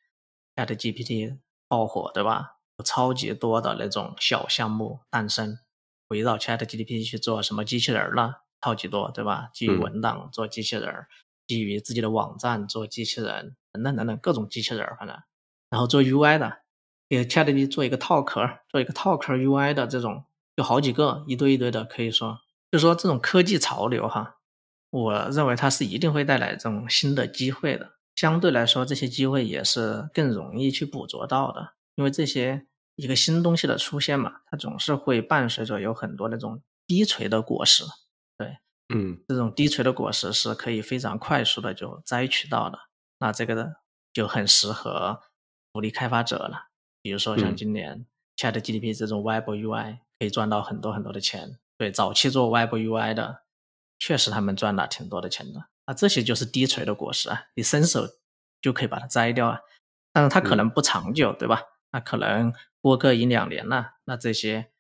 [0.57, 2.57] ChatGPT 爆火，对吧？
[2.79, 5.61] 有超级多的那种小项目诞生，
[6.09, 9.51] 围绕 Chat GPT 去做什么机器人了，超级多，对吧？
[9.55, 11.07] 基于文档做机器人，
[11.46, 15.16] 基于自己的网站做机器人，等等等等各种机器人，反正，
[15.68, 16.62] 然后做 UI 的，
[17.11, 22.38] 给 Chat GPT 做一个套壳，做一个套壳 UI 的这种，有好几个，一堆一堆的，可以说，
[22.70, 24.37] 就说这种科技潮流哈，
[24.90, 27.94] 我认为它是一定会带来这种新的机会的。
[28.14, 37.83] 相对来说，这些机会也是更容易去捕捉到的，因为这些一个新东西的出现嘛，它总是会伴随着有很多那种低垂的果实，
[38.38, 38.59] 对，
[38.94, 42.79] 嗯，这种低垂的果实是可以非常快速的就摘取到的，
[43.18, 43.66] 那这个呢
[44.12, 45.20] 就很适合
[45.73, 46.69] 独立开发者了。
[47.03, 53.43] 比如说像今年 Chat GPT 这种 Web UI 可以赚到很多很多的钱，对，早期做 Web UI 的，
[53.99, 55.67] 确实他们赚了挺多的钱的。
[55.87, 58.07] 那这些就是低垂的果实啊，你伸手
[58.61, 59.61] 就可以把它摘掉啊，
[60.13, 61.63] 但是它可能不长久，对吧？
[61.93, 64.71] 那可能过个一两年了，那这些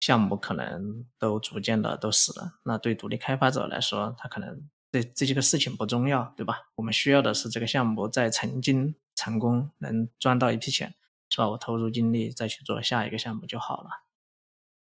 [0.00, 2.58] 项目可能都逐渐的都死了。
[2.64, 6.68] 那对独立开发者来说，他可能这这些个事情不重要，对吧？
[6.74, 10.94] 我们需要的是这个项目在曾经成功，能赚到一批钱，
[11.30, 11.48] 是吧？
[11.48, 13.88] 我投入精力再去做下一个项目就好了。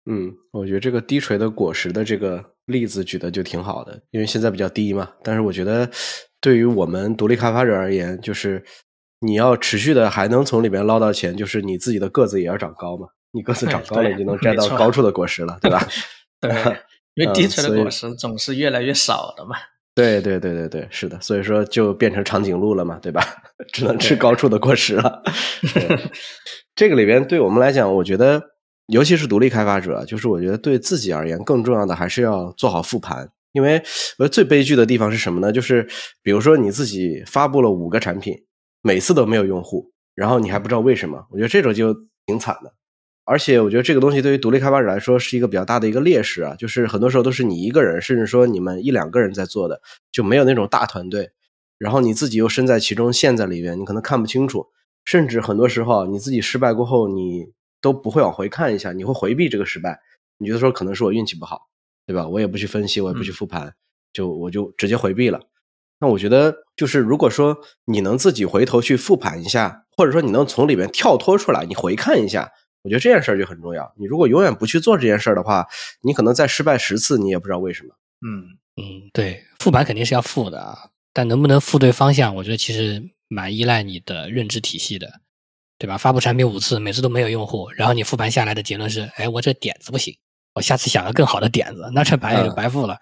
[0.05, 5.09] 嗯，我觉得这个低垂的果实的这个例子举的就挺好的，因为现在比较低嘛。
[5.23, 5.89] 但是我觉得，
[6.41, 8.61] 对于我们独立开发者而言，就是
[9.21, 13.07] 你要持续的还能从里面捞到钱，就是你自己的个子也要长高嘛。
[13.31, 15.87] 你个子长高了，你就能摘到高处的果实了，对吧？
[16.41, 16.51] 对，
[17.13, 19.55] 因为 低垂的果实总是越来越少的嘛。
[19.95, 23.21] 对对对对对，是的，所以说就变成长颈鹿了嘛，对吧？
[23.71, 25.21] 只能吃高处的果实了。
[26.75, 28.41] 这个里边对我们来讲，我觉得。
[28.87, 33.25] 尤其是独立开发者，就是我觉得对自己而言更重要的还是要做好复盘。
[33.53, 33.75] 因为
[34.17, 35.53] 我觉得最悲剧的地方是什么呢？
[35.53, 35.87] 就是
[36.21, 38.35] 比如说你自己发布了五个产品，
[38.81, 41.25] 每次都没有用户，然后你还不知道为什么。
[41.31, 42.73] 我觉得这种就挺惨的。
[43.25, 49.81] 而且我觉得这个东西对于独立开发者来说是一个比较大的一个劣势啊，就是很多时候都是你一个人，甚至说你们一两个人在做的，
[50.11, 51.31] 就没有那种大团队。
[51.77, 54.67] 然后你自己又身在其中，陷在里面，你可能看不清楚，
[55.05, 57.53] 甚至很多时候你自己失败过后，你。
[57.83, 59.99] 都不会往回看一下，你会回避这个失败。
[60.37, 61.63] 你觉得说可能是我运气不好，
[62.07, 62.29] 对吧？
[62.29, 63.73] 我也不去分析，我也不去复盘，
[64.13, 65.41] 就我就直接回避了。
[65.99, 72.53] 那我觉得就是如果说你能自己回头去复盘一下，或者说你能从里面跳脱出来，你回看一下，
[72.83, 73.91] 我觉得这件事儿就很重要。
[73.97, 75.67] 你如果永远不去做这件事儿的话，
[76.01, 77.95] 你可能再失败十次，你也不知道为什么。
[78.25, 80.77] 嗯嗯，对，复盘肯定是要复的啊，
[81.11, 85.21] 但能不能复对方向，我觉得其实蛮依赖你的认知体系的。
[85.79, 85.97] 对吧？
[85.97, 90.15] 发布产品五次，每次都没有用户，然后你复盘下来的结论是：哎，我这点子不行，
[90.53, 92.97] 我下次想个更好的点子，那这白也就白复了，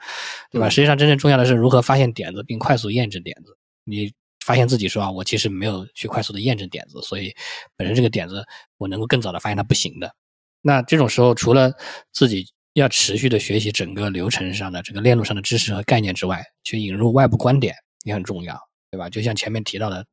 [0.50, 0.68] 对吧？
[0.68, 3.56] 实际上，真正重要的是如何发现点子并快速验证点子。
[3.84, 4.12] 你
[4.46, 7.34] 发现自己说啊，我其实没有去快速的验证点子，所以
[7.76, 8.46] 本身这个点子
[8.78, 10.14] 我能够更早的发现它不行的。
[10.62, 11.74] 那这种时候，除了
[12.12, 18.58] 自己要持续的学习整个流程上的这个链路上的知识和概念之外，去引入外部观点也很重要，
[18.90, 19.10] 对吧？
[19.10, 20.06] 就像前面提到的，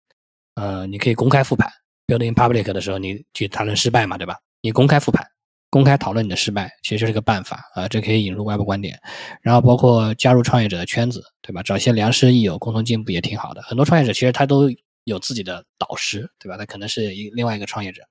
[0.54, 1.70] 呃，你可以公开复盘。
[2.06, 4.38] Building public 的时候，你去谈论失败嘛，对吧？
[4.62, 5.26] 你公开复盘，
[5.70, 7.86] 公开讨论你的失败，其实是个办法啊。
[7.88, 8.98] 这可以引入外部观点，
[9.42, 11.62] 然后包括加入创业者的圈子，对吧？
[11.62, 13.62] 找一些良师益友，共同进步也挺好的。
[13.62, 14.70] 很多创业者其实他都
[15.04, 16.56] 有自己的导师，对吧？
[16.56, 18.02] 他可能是一另外一个创业者，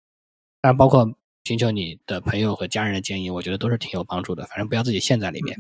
[0.62, 1.08] 当然包括
[1.46, 4.46] 寻求你的朋友和家人的建议，我觉得都是挺有帮助的。
[4.46, 5.58] 反正不要自己陷在里面。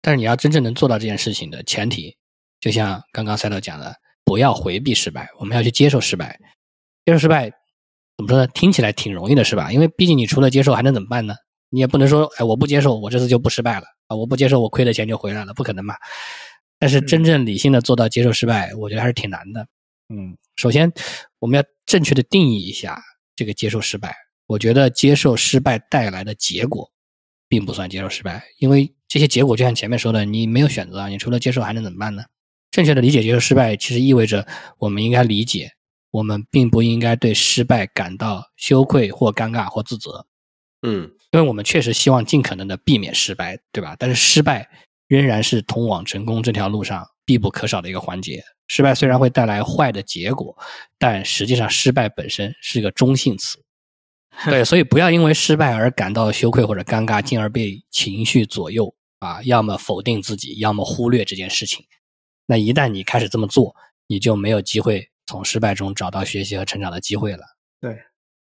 [0.00, 2.16] 但是你要真正能做到这件事情的前提，
[2.60, 6.38] 就像刚刚赛道讲的，不要回避失败，我们要去接受失败。
[7.04, 7.50] 接受失败
[8.18, 8.46] 怎么说呢？
[8.48, 9.72] 听起来挺容易的，是吧？
[9.72, 11.36] 因为毕竟你除了接受还能怎么办呢？
[11.70, 14.16] 你也不能说，哎，我不接受，我这次就不失败了啊！
[14.16, 15.94] 我不接受，我亏的钱就回来了，不可能嘛。
[16.80, 19.66] 但是真正理性的做到接受失败，我觉得还是挺难的。
[20.08, 20.92] 嗯，首先
[21.38, 23.00] 我们要正确的定义一下
[23.36, 24.14] 这个接受失败。
[24.48, 26.90] 我觉得接受失败带来的结果，
[27.48, 32.24] 并不算接受失败，因为这些结果就像前面说的，你没有选择，你除了接受还能怎么办呢？
[32.70, 34.46] 正确的理解接受失败，其实意味着
[34.78, 35.70] 我们应该理解。
[36.10, 40.26] 我们并不应该对失败感到羞愧或尴尬或自责，
[40.82, 43.94] 嗯，因为我们确实希望尽可能的避免失败，对吧？
[43.98, 44.68] 但是失败
[45.06, 48.42] 仍然是通往成功这条路上必不可少的一个环节。
[48.68, 50.56] 失败虽然会带来坏的结果，
[50.98, 53.62] 但实际上失败本身是一个中性词，
[54.46, 61.84] 对，所以不要因为失败而感到羞愧或者尴尬，进而被情绪左右啊，要么否定自己，要么忽略这件事情。
[62.46, 63.74] 那一旦你开始这么做，
[64.06, 65.10] 你就没有机会。
[65.28, 67.44] 从失败中找到学习和成长的机会了。
[67.78, 68.02] 对，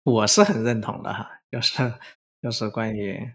[0.03, 1.93] 我是很认同的哈，就是
[2.41, 3.33] 就是关于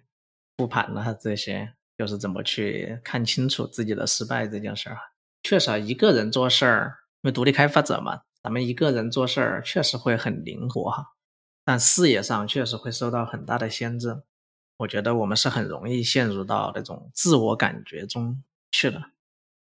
[0.56, 4.98] 复盘了这些，就是怎么去看清楚自己的失败这件事儿。
[5.42, 11.12] 确实，一个人做事儿，因为独立开发者嘛，咱们一个人做事儿确实会很灵活哈。
[11.62, 14.22] 但视野上确实会受到很大的限制。
[14.78, 19.02] 我觉得我们是很容易陷入到那种自我感觉中去的。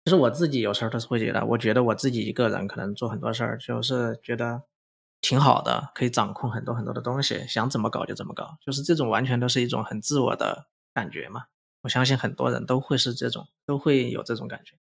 [0.04, 4.62] 其实我自己有时候都是会觉得，我觉得我自己一个人可能做很多事儿，就是觉得
[5.22, 11.44] 挺好的，可以掌控很多很多的东西，想怎么搞就怎么搞，就是这种完全都是一种很自我的感觉嘛。
[11.82, 14.74] 我相信很多人都会是这种，都会有这种感觉。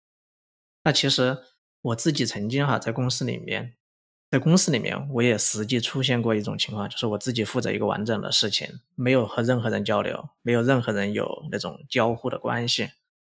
[0.82, 1.38] 那其实
[1.82, 3.74] 我自己曾经哈在公司里面。
[4.32, 12.88] 在公司里面，我也实际出现过一种情况，就是我自己负责一个完整的事情，没有和任何人交流，没有任何人有那种交互的关系。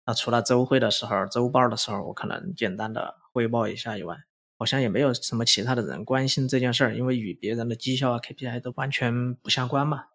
[0.05, 4.17] 那除了周会的时候、周报的时候，我可能简单的汇报一下以外，
[4.57, 10.05] 好像也没有什么其他的人关心这件事儿，因为与别人的绩效啊、KPI 都完全不相关嘛。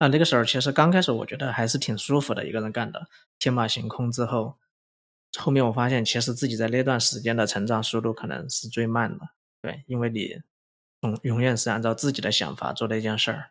[0.00, 3.06] 那那个时候，其实刚开始我觉得还是挺舒服的，一个人干的
[3.38, 4.10] 天马行空。
[4.10, 4.56] 之后，
[5.38, 9.28] 后面我发现，其实自己在那段时间的成长速度可能是最慢的。
[9.60, 10.40] 对，因为你
[11.02, 13.50] 永永远是按照自己的想法做的一件事儿，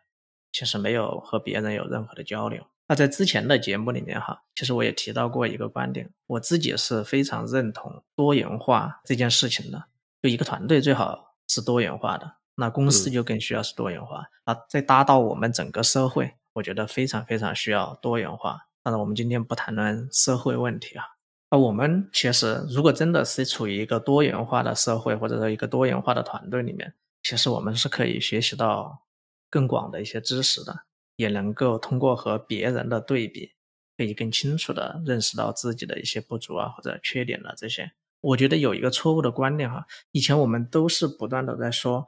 [0.50, 2.66] 其实没有和别人有任何的交流。
[2.90, 9.84] 那在之前的节目里面哈，其实我也提到过一个观点，我自己是非常认同多元化这件事情的。
[10.20, 14.24] 就一个团队最好是多元化的，那公司就更需要是多元化。
[14.44, 18.66] 那再搭到我们整个社会，我觉得非常非常需要多元化。
[18.82, 21.04] 当然，我们今天不谈论社会问题啊。
[21.52, 29.04] 那我们其实，如果真的是处于一个多元化的社会，或者说一个多元化的团队里面，其实我们是可以学习到
[29.48, 30.80] 更广的一些知识的，
[31.20, 33.50] 也能够通过和别人的对比，
[33.96, 37.90] 可以更清楚的认识到自己的一些不足啊或者缺点啊这些。
[38.20, 42.06] 我觉得有一个错误的观念哈，以前我们都是不断的在说，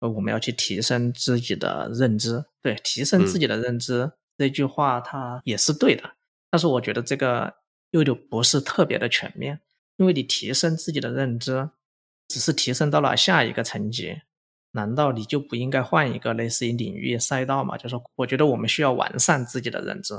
[0.00, 6.02] 呃，我们要去提升自己的认知，对，提升自己的认知这句话它也是对的，
[6.50, 7.54] 但是我觉得这个。
[7.94, 9.60] 又就不是特别的全面，
[9.98, 11.70] 因为你提升自己的认知，
[12.26, 14.20] 只是提升到了下一个层级，
[14.74, 17.76] 难道你就不应该换一个类似于领域赛道吗？
[17.78, 20.14] 就是我觉得我们需要完善自己的认知，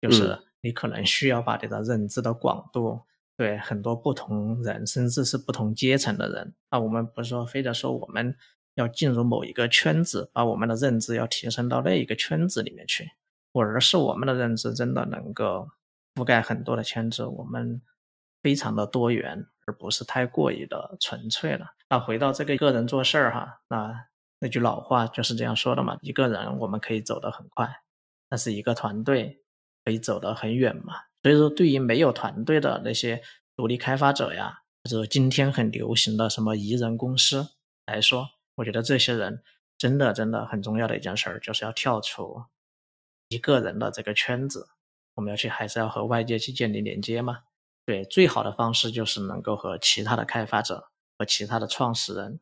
[0.00, 3.00] 就是你可能需要把你的认知的广度，
[3.36, 8.36] 对很多不同人，甚至是不同阶层的人，那我们不是说非得说我们
[8.74, 13.10] 要进入某一个圈子，把我们的认知要提升到那一个圈子里面去，
[13.52, 15.68] 而是我们的认知真的能够。
[16.14, 17.80] 覆盖很多的圈子，我们
[18.42, 21.68] 非常的多元，而不是太过于的纯粹了。
[21.92, 24.06] 那回到这个个人做事儿哈，那
[24.38, 27.82] 那句老话就是这样说的嘛：一个人我们可以走得很快，
[28.30, 29.42] 但是一个团队
[29.84, 30.94] 可以走得很远嘛。
[31.22, 33.22] 所以说，对于没有团队的那些
[33.54, 37.50] 独立开发者呀，或者今天很流行的什么一人公司
[37.84, 39.42] 来说，我觉得这些人
[39.76, 42.42] 真的真的很重要的一件事儿，就是要跳出
[43.28, 44.70] 一个人的这个圈子。
[45.16, 47.40] 我们要去，还是要和外界去建立连接嘛？
[47.84, 50.88] 对，最好的方式就是能够和其他的开发者
[51.22, 52.40] 和其他的创始人，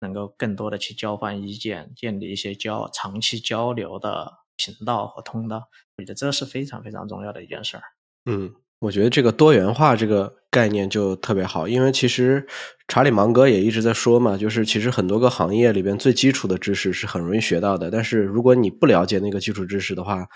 [0.00, 5.68] 能够更多的去交换意见，建立一些交长期交流的频道和通道。
[5.98, 7.82] 我觉得这是非常非常重要的一件事儿。
[8.24, 12.46] 嗯，我觉得这个多元化这个概念就特别好，因为其实
[12.88, 20.26] 查理芒格也一直在说嘛，就是其实很多个行业里边最基础的知识是很容易学到的，但是如果你不了解那个基础知识的话，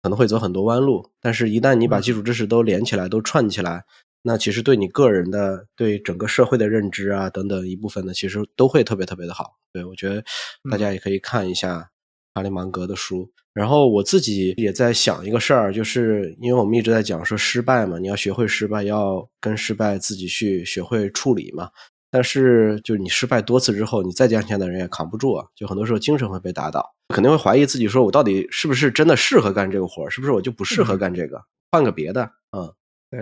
[0.00, 3.84] 可能会走很多弯路，但是，一旦你把基础知识都连起来、都串起来，
[4.26, 9.56] 那其实对你个人的、对整个社会的认知啊等等一部分呢，其实都会特别特别的好。
[9.72, 10.24] 对我觉得
[10.68, 11.90] 大家也可以看一下
[12.34, 13.30] 查理芒格的书。
[13.54, 21.70] 然后我自己也在想一个事儿，就是因为我们一直在讲说失败嘛，你要学会失败，要跟失败自己去学会处理嘛。
[22.10, 25.46] 但是，就是你失败多次之后，你再坚强的人也扛不住啊！
[25.54, 32.30] 就很多时候精神会被打倒，肯定会怀疑自己，说我到底是不是真的适合干这个活儿是不是我就不适合干这个，换个别的？
[32.56, 32.72] 嗯，
[33.10, 33.20] 对，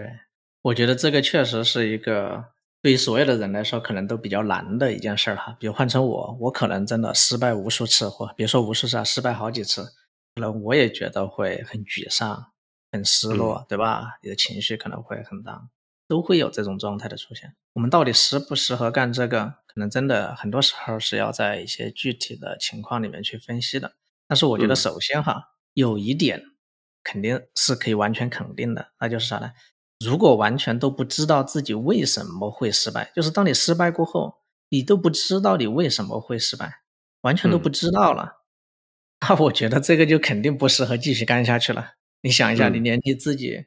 [0.64, 2.42] 我觉得这个确实是一个
[2.80, 5.54] 对于所有的人来说，可能都比较难的一件事儿哈。
[5.60, 9.84] 比如换成我，我可能真的失败无数次，或别说无数次啊，失败好几次，
[10.34, 12.46] 可能我也觉得会很沮丧、
[12.90, 14.18] 很失落，对吧？
[14.22, 15.68] 你的情绪可能会很大。
[16.08, 17.54] 都会有这种状态的出现。
[17.74, 23.92] 我们到底适不适合干这个，可能真的很多时候是要在一些具体的情况里面去分析的。
[24.26, 26.42] 但是我觉得，首先哈，有一点
[27.02, 29.52] 肯定是可以完全肯定的，那就是啥呢？
[29.98, 34.38] 如果完全都不知道自己为什么会失败，就是当你失败过后，
[34.70, 36.80] 你都不知道你为什么会失败，
[37.22, 38.38] 完全都不知道了，
[39.28, 41.92] 那我觉得这个就肯定不适合继续干下去了。
[42.22, 43.66] 你想一下，你连你自己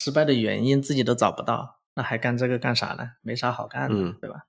[0.00, 1.80] 失败的原因自己都找不到。
[1.94, 3.12] 那还干这个干啥呢？
[3.22, 4.46] 没啥好干的，对吧？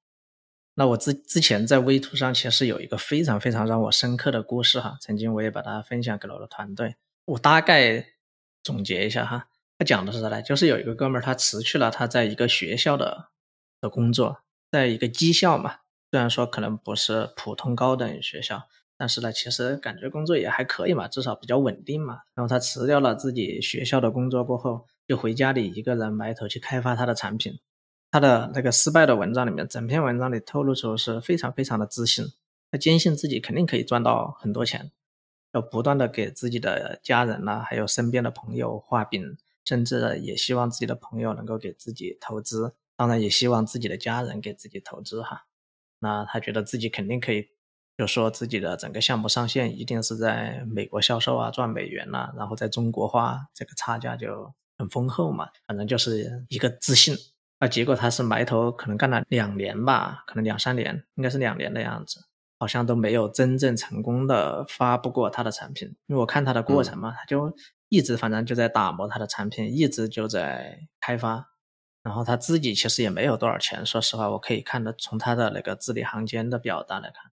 [0.75, 6.95] 那我之之前在微图上其实有一个非常非常让我深刻的故事哈，曾经我也把它分享给了我的团队。
[7.25, 8.05] 我大概
[8.63, 9.47] 总结一下哈，
[9.80, 10.41] 他讲的是啥呢？
[10.41, 13.30] 就是有一个哥们儿他辞去了他在一个学校的
[13.80, 15.77] 的工作，在一个技校嘛，
[16.11, 18.63] 虽然说可能不是普通高等学校，
[18.97, 22.19] 但是呢，其实感觉工作也还可以嘛，至少比较稳定嘛。
[22.36, 27.57] 然后他辞掉了自己学校的工作过后，就回家里一个人埋头去开发他的产品。
[28.11, 32.25] 他的那个失败的文章里面，整篇文章里透露出是非常非常的自信，
[32.69, 34.91] 他坚信自己肯定可以赚到很多钱，
[35.53, 45.45] 要不断的给自己的家人呐，还有身边的朋友画饼，甚至也希望自己的朋友能够给自己投资，当然也希望自己的家人给自己投资哈。
[45.99, 47.47] 那他觉得自己肯定可以，
[47.97, 57.16] 就说自己的整个项目上线一定是在美国销售啊，赚美元呐，然后在中国花，这个差价就很丰厚嘛，反正就是一个自信。
[57.60, 62.22] 那结果他是埋头可能干了两年吧，可能两三年，应该是两年的样子，
[62.57, 65.89] 好像都没有真正成功的发布过他的产品。
[66.07, 67.53] 因为我看他的过程嘛，他就
[67.89, 71.49] 一直反正就在打磨他的产品，一直就在开发。
[72.01, 77.31] 然后他自己其实也没有多少钱，说实话，我可以看得从他的那个字里行间的表达来看。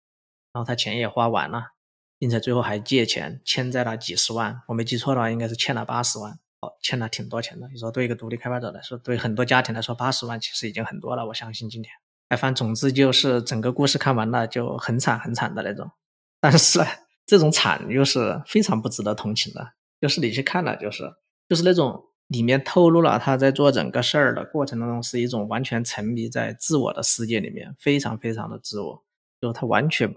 [0.52, 1.72] 然后他钱也花完了，
[2.18, 6.38] 并且最后还借钱欠债了几十万，我没记错的话，应该是欠了八十万。
[6.60, 11.26] 哦欠了挺多钱的，你说对一个独立开发者来说，对很多家庭来说，八十万其实已经很多了。
[11.26, 11.92] 我相信今天，
[12.28, 15.90] 哎，反正总之就是整个故事看完了就很惨很惨的那种。
[16.40, 16.80] 但是
[17.26, 19.72] 这种惨又是非常不值得同情的，
[20.04, 21.10] 就是你去看了，就是
[21.48, 29.02] 就是那种里面透露了他在做整个事儿的过程当中是一种完全沉迷在自我的世界里面，非常非常的自我，
[29.40, 30.14] 就是他完全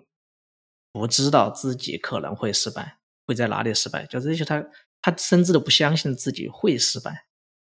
[0.92, 4.66] 不知道自己可能会失败，会在哪里失败，就这些他。
[5.00, 7.28] 他甚至都不相信自己会失败，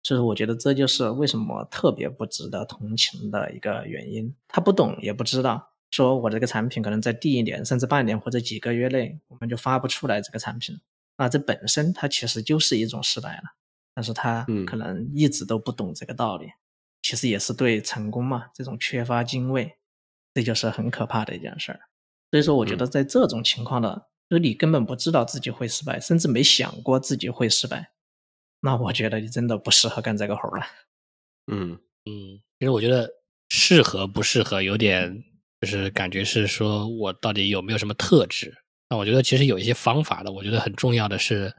[0.03, 4.35] 所以我觉得这就是为什么特别不值得同情的一个原因。
[4.47, 10.77] 他不懂也不知道，说我这个产品可能在第一年甚至半年或者几个月内我们就发不出来这个产品，
[11.17, 13.43] 那这本身它其实就是一种失败了。
[13.93, 16.47] 但是他可能一直都不懂这个道理，
[17.01, 19.77] 其实也是对成功嘛这种缺乏敬畏，
[20.33, 21.79] 这就是很可怕的一件事儿。
[22.31, 24.09] 所以说，我觉得在这种情况的。
[24.29, 27.91] 就是你根本不知道自己会失败，甚至没想过自己会失败，
[28.61, 30.65] 那我觉得你真的不适合干这个活了。
[31.51, 33.07] 嗯嗯，其实我觉得
[33.49, 35.23] 适合不适合有点，
[35.61, 38.62] 就是感觉是说我到底有没有什么特质？
[38.93, 41.51] 那我觉得其实有一些方法的，我觉得很重要的是，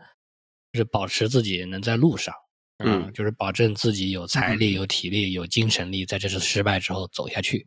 [0.73, 2.33] 就是保持自己能在路上，
[2.79, 7.67] 嗯，就是保证自己有财力、有体力、有精神力，在这次失败之后走下去，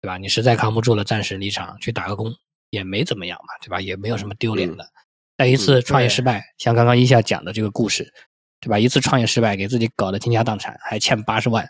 [0.00, 0.18] 对吧？
[0.18, 2.34] 你实在扛不住了，暂时离场去打个工。
[2.70, 3.80] 也没怎么样嘛，对吧？
[3.80, 4.84] 也没有什么丢脸的。
[5.36, 8.12] 但一次创业失败，像刚刚一下讲的这个故事，
[8.60, 8.76] 对吧？
[8.76, 11.64] 一次创业失败，给自己搞得倾家荡产，还欠八十万，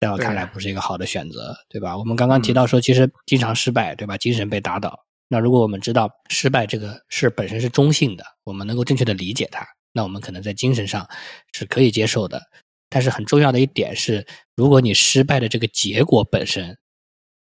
[0.00, 1.96] 在我看来不是一个好的选择，对吧？
[1.96, 4.18] 我们刚刚提到说，其实经常失败，对吧？
[4.18, 5.02] 精神被打倒。
[5.34, 11.08] 那如果我们知道失败这个事本身是中性的，我们能够正确的理解它，那我们可能在精神上
[11.52, 12.40] 是可以接受的。
[12.88, 14.24] 但是很重要的一点是，
[14.54, 16.78] 如果你失败的这个结果本身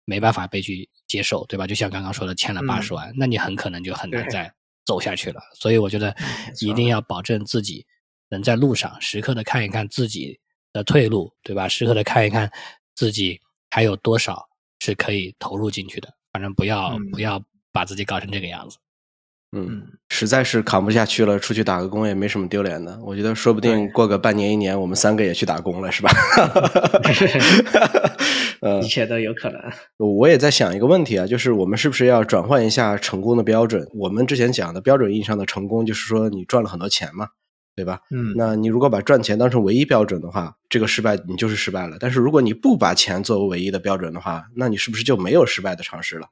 [0.05, 0.89] 没办法被去。
[1.07, 1.65] 接受对吧？
[1.65, 4.53] 就像刚刚说的，欠了八十万，那你很可能就很难再
[4.85, 5.39] 走下去了。
[5.53, 6.13] 所以我觉得
[6.59, 7.85] 一定要保证自己
[8.27, 10.37] 能在路上时刻的看一看自己
[10.73, 11.65] 的退路，对吧？
[11.69, 12.51] 时刻的看一看
[12.93, 13.39] 自己
[13.71, 14.45] 还有多少
[14.79, 16.13] 是可以投入进去的。
[16.33, 17.41] 反正不要不要
[17.77, 18.77] 把自己搞成这个样子。
[19.55, 22.99] 嗯，实在是扛不下去了，出去打个工也没什么丢脸的。
[23.05, 26.09] 我觉得说不定过个半年一年，我们三个也去打工了，是吧？
[28.83, 29.61] 一切都有可能。
[29.97, 33.87] 我也在想一个问题啊，就是我们是不是要转换一下成功的标准？
[33.93, 37.29] 我们之前讲的标准意义上的成功，就是说你赚了很多钱嘛，
[37.73, 38.01] 对吧？
[38.11, 41.95] 嗯，那你如果把赚钱当成唯一标准的话，这个失败你就是失败了。
[41.99, 46.27] 但是如果你不把钱作为唯一的标准的话，那你是不是就没有失败的尝试了？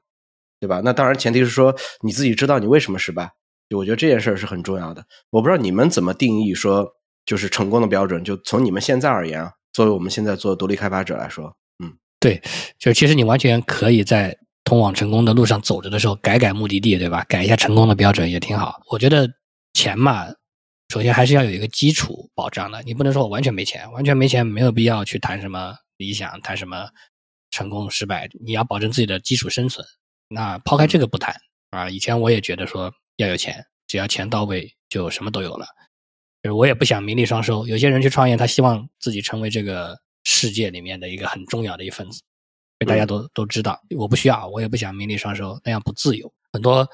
[0.60, 0.80] 对吧？
[0.84, 3.30] 那当然，前提是说你自己知道你为什么失败。
[3.68, 5.04] 就我觉得这件事儿是很重要的。
[5.30, 6.88] 我不知道你们怎么定义说
[7.24, 8.22] 就是成功的标准。
[8.22, 11.52] 就从你们现在而言啊，作为我们现在做独立开发者来说，
[11.82, 12.40] 嗯，对，
[12.78, 17.24] 就其实你完全可以在通往成功的路上走着的时候改改目的地，对吧？
[17.28, 18.80] 改一下成功的标准也挺好。
[18.88, 19.28] 我觉得
[19.72, 20.26] 钱嘛，
[20.88, 22.80] 首先还是要有一个基础保障的。
[22.84, 26.88] 你不能说我完全没钱，完全没钱没有必要去谈什么理想，谈什么
[27.50, 28.28] 成功失败。
[28.44, 29.84] 你要保证自己的基础生存。
[30.28, 31.34] 那抛开这个不谈
[31.70, 35.66] 啊，以前我也觉得说要有钱，只要钱到位就什么都有了。
[36.42, 37.66] 就是我也不想名利双收。
[37.66, 42.22] 有些人去创业，他希望自己成为这个世界里面的一个很重要的一份子，
[42.78, 43.80] 被大家都都知道。
[43.96, 46.32] 我不需要，我也不想名利双收，那样不自由。
[46.52, 46.88] 很多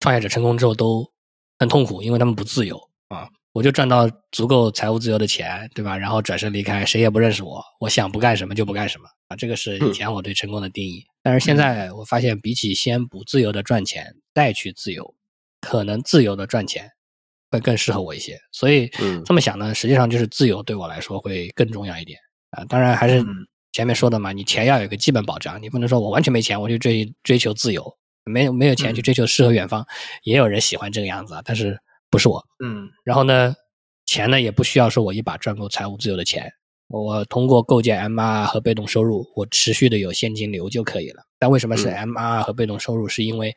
[0.00, 1.10] 创业者成功之后都
[1.58, 3.28] 很痛苦，因为他们不自由啊。
[3.52, 5.96] 我就赚到足够财务自由的钱，对吧？
[5.96, 7.64] 然后转身离开，谁也不认识我。
[7.80, 9.36] 我想不干什么就不干什么啊！
[9.36, 11.04] 这个是以前我对成功的定义。
[11.28, 15.14] 但是现在我发现，比起先不自由的赚钱，再去自由，
[15.60, 16.90] 可能自由的赚钱
[17.50, 18.40] 会更适合我一些。
[18.50, 18.90] 所以
[19.26, 22.18] 这么想呢，实际上就是自由对我来说会更重要一点
[22.52, 22.64] 啊。
[22.64, 23.22] 当然还是
[23.72, 29.86] 前面说的嘛，你钱要有一个基本保障，你不能说我完全没钱，我就追追求自由，没有没有钱去嗯追求诗和远方，
[30.22, 32.42] 也有人喜欢这个样子啊，但是不是我。
[32.64, 33.54] 嗯然后呢，
[34.06, 36.50] 钱呢也不需要说我一把赚够财务自由的钱，
[36.88, 41.22] 我通过构建 MR 和被动收入，我持续的有现金流就可以了。
[41.38, 43.06] 但为什么是嗯 MR 和被动收入？
[43.06, 43.54] 是因为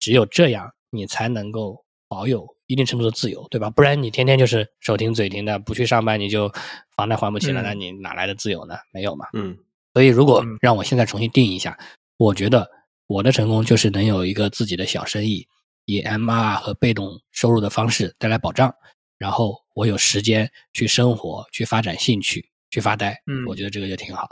[0.00, 3.70] 只有这样，你才能够保有一定程度的自由，对吧？
[3.70, 6.52] 不然你天天就是手停嘴停的，不去上班，你就
[6.96, 8.74] 房贷还不起了，嗯那你哪来的自由呢？
[8.92, 9.26] 没有嘛。
[9.34, 9.56] 嗯
[9.94, 11.78] 所以，如果嗯让我现在重新定义一下，
[12.16, 12.68] 我觉得
[13.06, 15.46] 我的成功就是能有一个自己的小生意，
[15.84, 18.74] 以 MR 和被动收入的方式带来保障，
[19.18, 23.22] 然后我有时间去生活、去发展兴趣、去发呆。
[23.26, 24.28] 嗯我觉得这个就挺好。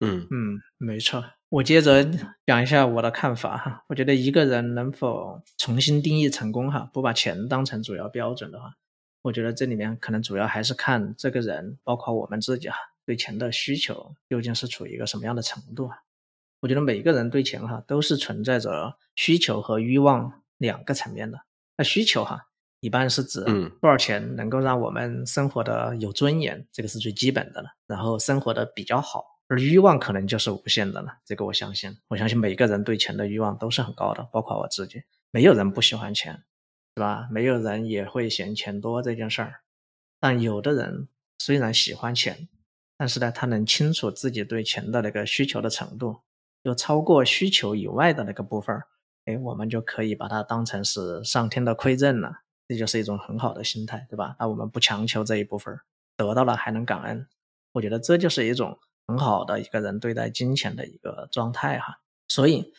[0.00, 1.24] 嗯嗯，没错。
[1.50, 2.04] 我接着
[2.44, 3.84] 讲一下我的看法哈。
[3.88, 8.74] 我觉得一个人能否重新定义成功哈，不把钱当成主要标准的话，
[9.22, 12.76] 我觉得这里面可能主要还是看这个人，包括我们自己哈，
[13.06, 15.98] 对钱的需求究竟是处于一个什么样的程度啊？
[16.60, 21.42] 我觉得每个人对钱哈都是存在着需求和欲望两个层面的。
[21.76, 22.48] 那需求哈，
[22.84, 27.70] 一般是指嗯多少钱能够让我们生活的有尊严，这个是最基本的了。
[27.86, 31.16] 然后生活的比较好，而欲望可能就是无限的了。
[31.24, 35.02] 这个我相信，我相信每个人对钱的欲望都是很高的，包括我自己。
[35.30, 36.34] 没有人不喜欢钱，
[36.94, 37.26] 是吧？
[37.30, 39.62] 没有人也会嫌钱多这件事儿。
[40.20, 41.08] 但有的人
[41.38, 42.48] 虽然喜欢钱，
[42.98, 46.18] 但是呢，他能清楚自己对钱的那个需求的程度，
[46.62, 48.86] 就超过需求以外的那个部分儿，
[49.24, 54.36] 哎，我们就可以把它当成是上天的馈赠了，这就是一种很好的心态，对吧？
[54.38, 55.78] 那我们不强求这一部分，
[56.16, 57.26] 得到了还能感恩，
[57.72, 61.98] 我觉得这就是一种很好的一个人对待金钱的一个状态哈。
[62.28, 62.72] 所以，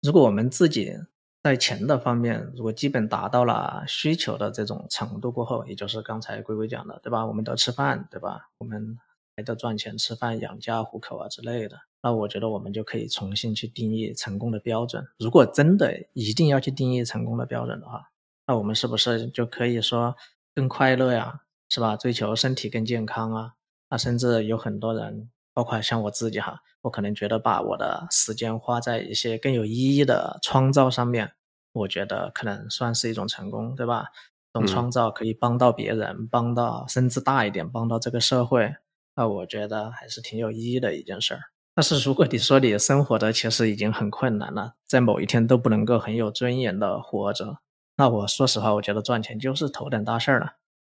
[0.00, 0.96] 如果我们自己
[1.42, 7.26] 在钱的方面，如果基本达到了需求的这种程度过后，也就是刚才龟龟讲的，对吧？
[7.26, 8.50] 我们得吃饭，对吧？
[8.58, 8.96] 我们
[9.36, 11.76] 还得赚钱吃饭、养家糊口啊之类的。
[12.00, 15.04] 那我觉得我们就可以重新去定义成功的标准。
[15.18, 18.11] 如果真的一定要去定义成功的标准的话，
[18.52, 20.14] 那我们是不是就可以说
[20.54, 21.40] 更快乐呀？
[21.70, 21.96] 是吧？
[21.96, 23.54] 追求身体更健康啊？
[23.88, 31.32] 啊甚至有很多人，包括像我自己哈，我可能觉得把我的时间花在一些更有意义的创造上面，
[31.72, 34.08] 我觉得可能算是一种成功，对吧？
[34.52, 38.74] 这种嗯创造可以帮到别人，帮到甚至大一点，帮到这个社会，
[39.16, 41.40] 那我觉得还是挺有意义的一件事儿。
[41.74, 47.60] 但是如果你说你生活的其实已经很困难了，在某一天都不能够很有尊严的活着，
[48.02, 50.56] 那我说实话，我觉得赚钱就是头等大事儿了。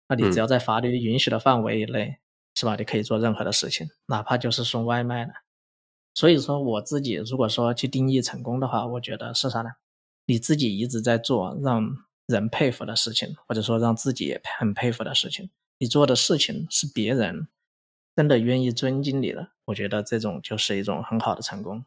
[0.07, 2.19] 那你只要在法律允许的范围以内，
[2.55, 2.77] 是吧？
[2.77, 5.33] 你可以做任何的事情，哪怕就是送外卖呢。
[6.13, 9.71] 所以说，我自己如果说去定义成功的话，我觉得是啥呢？
[10.27, 11.93] 你自己一直在做让
[12.25, 15.49] 人佩服的事情，或者说让自己也很佩服的事情，
[15.79, 17.49] 你做的事情是别人
[18.15, 21.83] 真的愿意尊敬你的，我觉得这种就是一种很好的成功。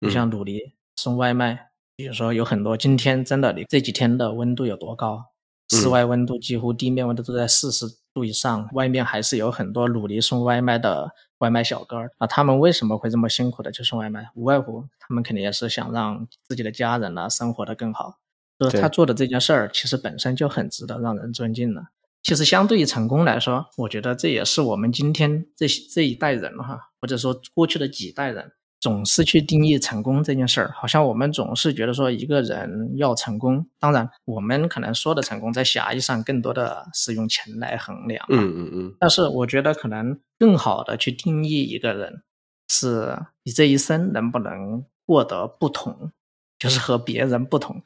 [0.00, 5.24] 就像努力送外卖，比如说有很多今天真的你这几天的温度有多高，
[5.70, 12.26] 室嗯外温度几乎地面温度都在四十度以上，外面还是有很多努力送外卖的外卖小哥儿啊。
[12.26, 14.28] 他们为什么会这么辛苦的去送外卖？
[14.34, 18.18] 无外乎他们肯定也是想让自己的家人呢、生活的更好。
[18.58, 21.84] 就是他做的这件事儿，其实本身就很值得让人尊敬了。
[22.22, 38.24] 其实相对于成功来说，我觉得这也是我们今天这这一代人哈，或者说过去的几代人，总是去定义成功这件事儿，好像我们总是觉得说一个人要成功，当然我们可能说的成功，在狭义上更多的是用钱来衡量。
[38.28, 42.22] 嗯嗯嗯但是我觉得可能更好的去定义一个人，
[42.68, 46.12] 是你这一生能不能过得不同，
[46.58, 47.82] 就是和别人不同。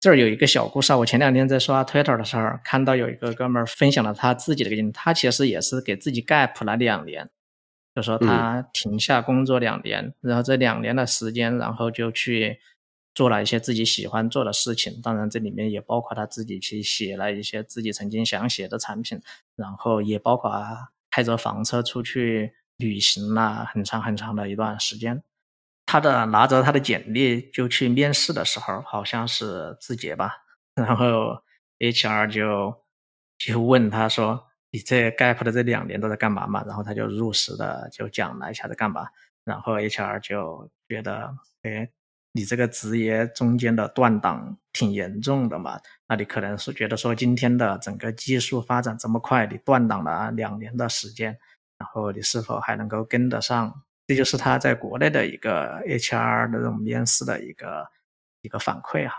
[0.00, 7.28] 这儿有一个小故事啊，我前两天在刷 Twitter 的时候，看到有一个哥们儿分享了他自己的一个经历，他其实也是给自己 gap 了两年，
[7.98, 12.60] 就说他停下工作两年，然后这两年的时间，然后就去
[13.12, 19.20] 做了一些自己喜欢做的事情，当然这里面也包括他自己去写了一些自己曾经想写的产品，
[19.56, 25.24] 然后也包括啊开着房车出去旅行了很长很长的一段时间。
[25.84, 30.44] 他的拿着他的简历就去面试的时候，好像是字节吧，
[30.76, 31.42] 然后
[31.80, 32.76] HR 就
[33.36, 39.06] 就问他说：“你这 gap 的这两年都在干嘛嘛？”然后他就如实的就讲了一下在干嘛，
[39.44, 41.88] 然后 HR 就觉得，哎，
[42.32, 51.38] 你这个职业中间的断档挺严重的嘛，那你可能是觉得说今天的整个技术发展这么快，你断档了两年的时间，
[51.78, 53.82] 然后你是否还能够跟得上？
[54.06, 57.86] 这就是他在国内的一个 HR 的这种面试的一个
[58.40, 59.12] 一个反馈啊、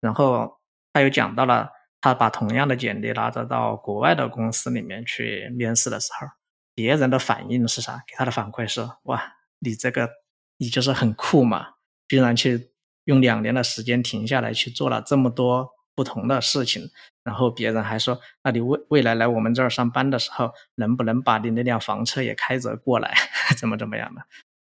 [0.00, 0.60] 然后
[0.92, 1.70] 他又讲到了，
[2.04, 6.26] 他把同样的简历拿着到国外的公司里面去面试的时候，
[6.74, 8.04] 别人的反应是啥？
[8.06, 9.22] 给他的反馈是：哇，
[9.58, 10.10] 你这个
[10.58, 11.66] 你就是很酷嘛，
[12.06, 12.72] 居然去
[13.04, 16.90] 用两年的时间停下来去做了这么多不同的事情，
[17.22, 23.14] 然后别人还说，那你未未来来我们这儿上班的时候，能不能把你那辆房车也开着过来，
[23.56, 24.20] 怎么怎么样的？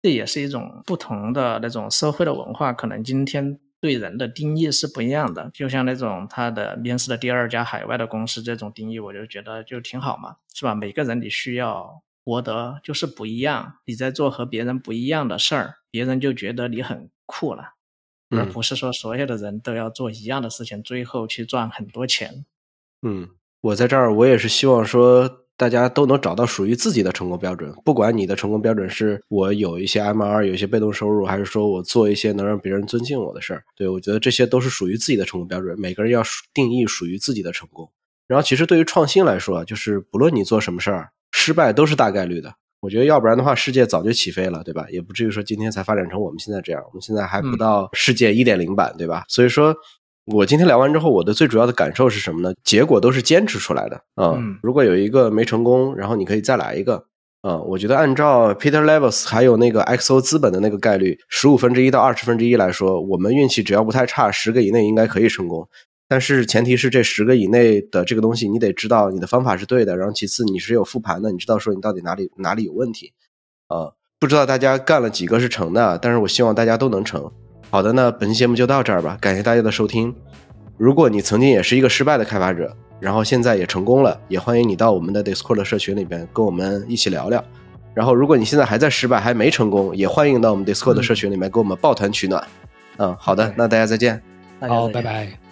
[0.03, 5.51] 这也是一种不同的那种社会的文化，可能今天对人的定义是不一样的。
[5.53, 10.75] 就像那种他的面试的第二家海外的公司这种定义，我就觉得就挺好嘛，是吧？
[10.75, 17.75] 每个人你需要活得就是不一样，你在做和别人不一样的事儿，别人就觉得你很酷了。
[18.31, 22.47] 而不是说所有的人都要做一样的事情，最后去赚很多钱。
[23.03, 23.29] 嗯，
[23.61, 27.73] 我在这儿，我也是希望说，大家都能找到属于自己的成功标准。
[27.85, 35.79] 不管你的成功标准是我有一些 MR，有一些被动收入，还是说我做一些能让别人尊敬我的事儿，对我觉得这些都是属于自己的成功标准。
[35.79, 37.91] 每个人要定义属于自己的成功。
[38.27, 42.55] 然后，其实对于创新来说，就是不论你做什么事儿，失败都是大概率的。
[42.81, 44.87] 我觉得要不然的话，世界早就起飞了，对吧？
[44.91, 46.83] 也不至于说今天才发展成我们现在这样。
[46.87, 49.25] 我们现在还不到世界一点零版，对吧？
[49.29, 49.75] 所以说，
[50.27, 52.55] 我今天聊完之后，我的最主要的感受是什么呢？
[52.65, 54.39] 结果都是坚持出来的啊。
[54.63, 57.05] 如果有一个没成功，然后你可以再来一个
[57.43, 57.59] 啊。
[57.59, 65.69] 我觉得按照 Peter Levels 还有那个 XO 资本的那个概率，十五分之一到二十分之一来说，我们运气只要不太差，十个以内应该可以成功。
[66.09, 69.95] 但是前提是这十个以内的这个东西，你得知道你的方法是对的。
[69.97, 73.13] 然后其次你是有复盘的，你知道说你到底哪里哪里有问题，
[73.69, 77.31] 啊，不知道大家干了几个是成的，但是我希望大家都能成。
[77.75, 80.15] 好的，那本期节目就到这儿吧，感谢大家的收听。
[80.77, 87.45] 如果你曾经也是一个失败的开发者，然后现在也成功了，也欢迎你到我们的 Discord 社群里边跟我们一起聊聊。
[87.93, 92.47] 然后如果你现在还在失败还没成功，也欢迎到我们 Discord 社群里面跟我们抱团取暖。
[92.99, 94.23] 嗯，好的，那大家再见。
[94.61, 95.44] 好，拜拜。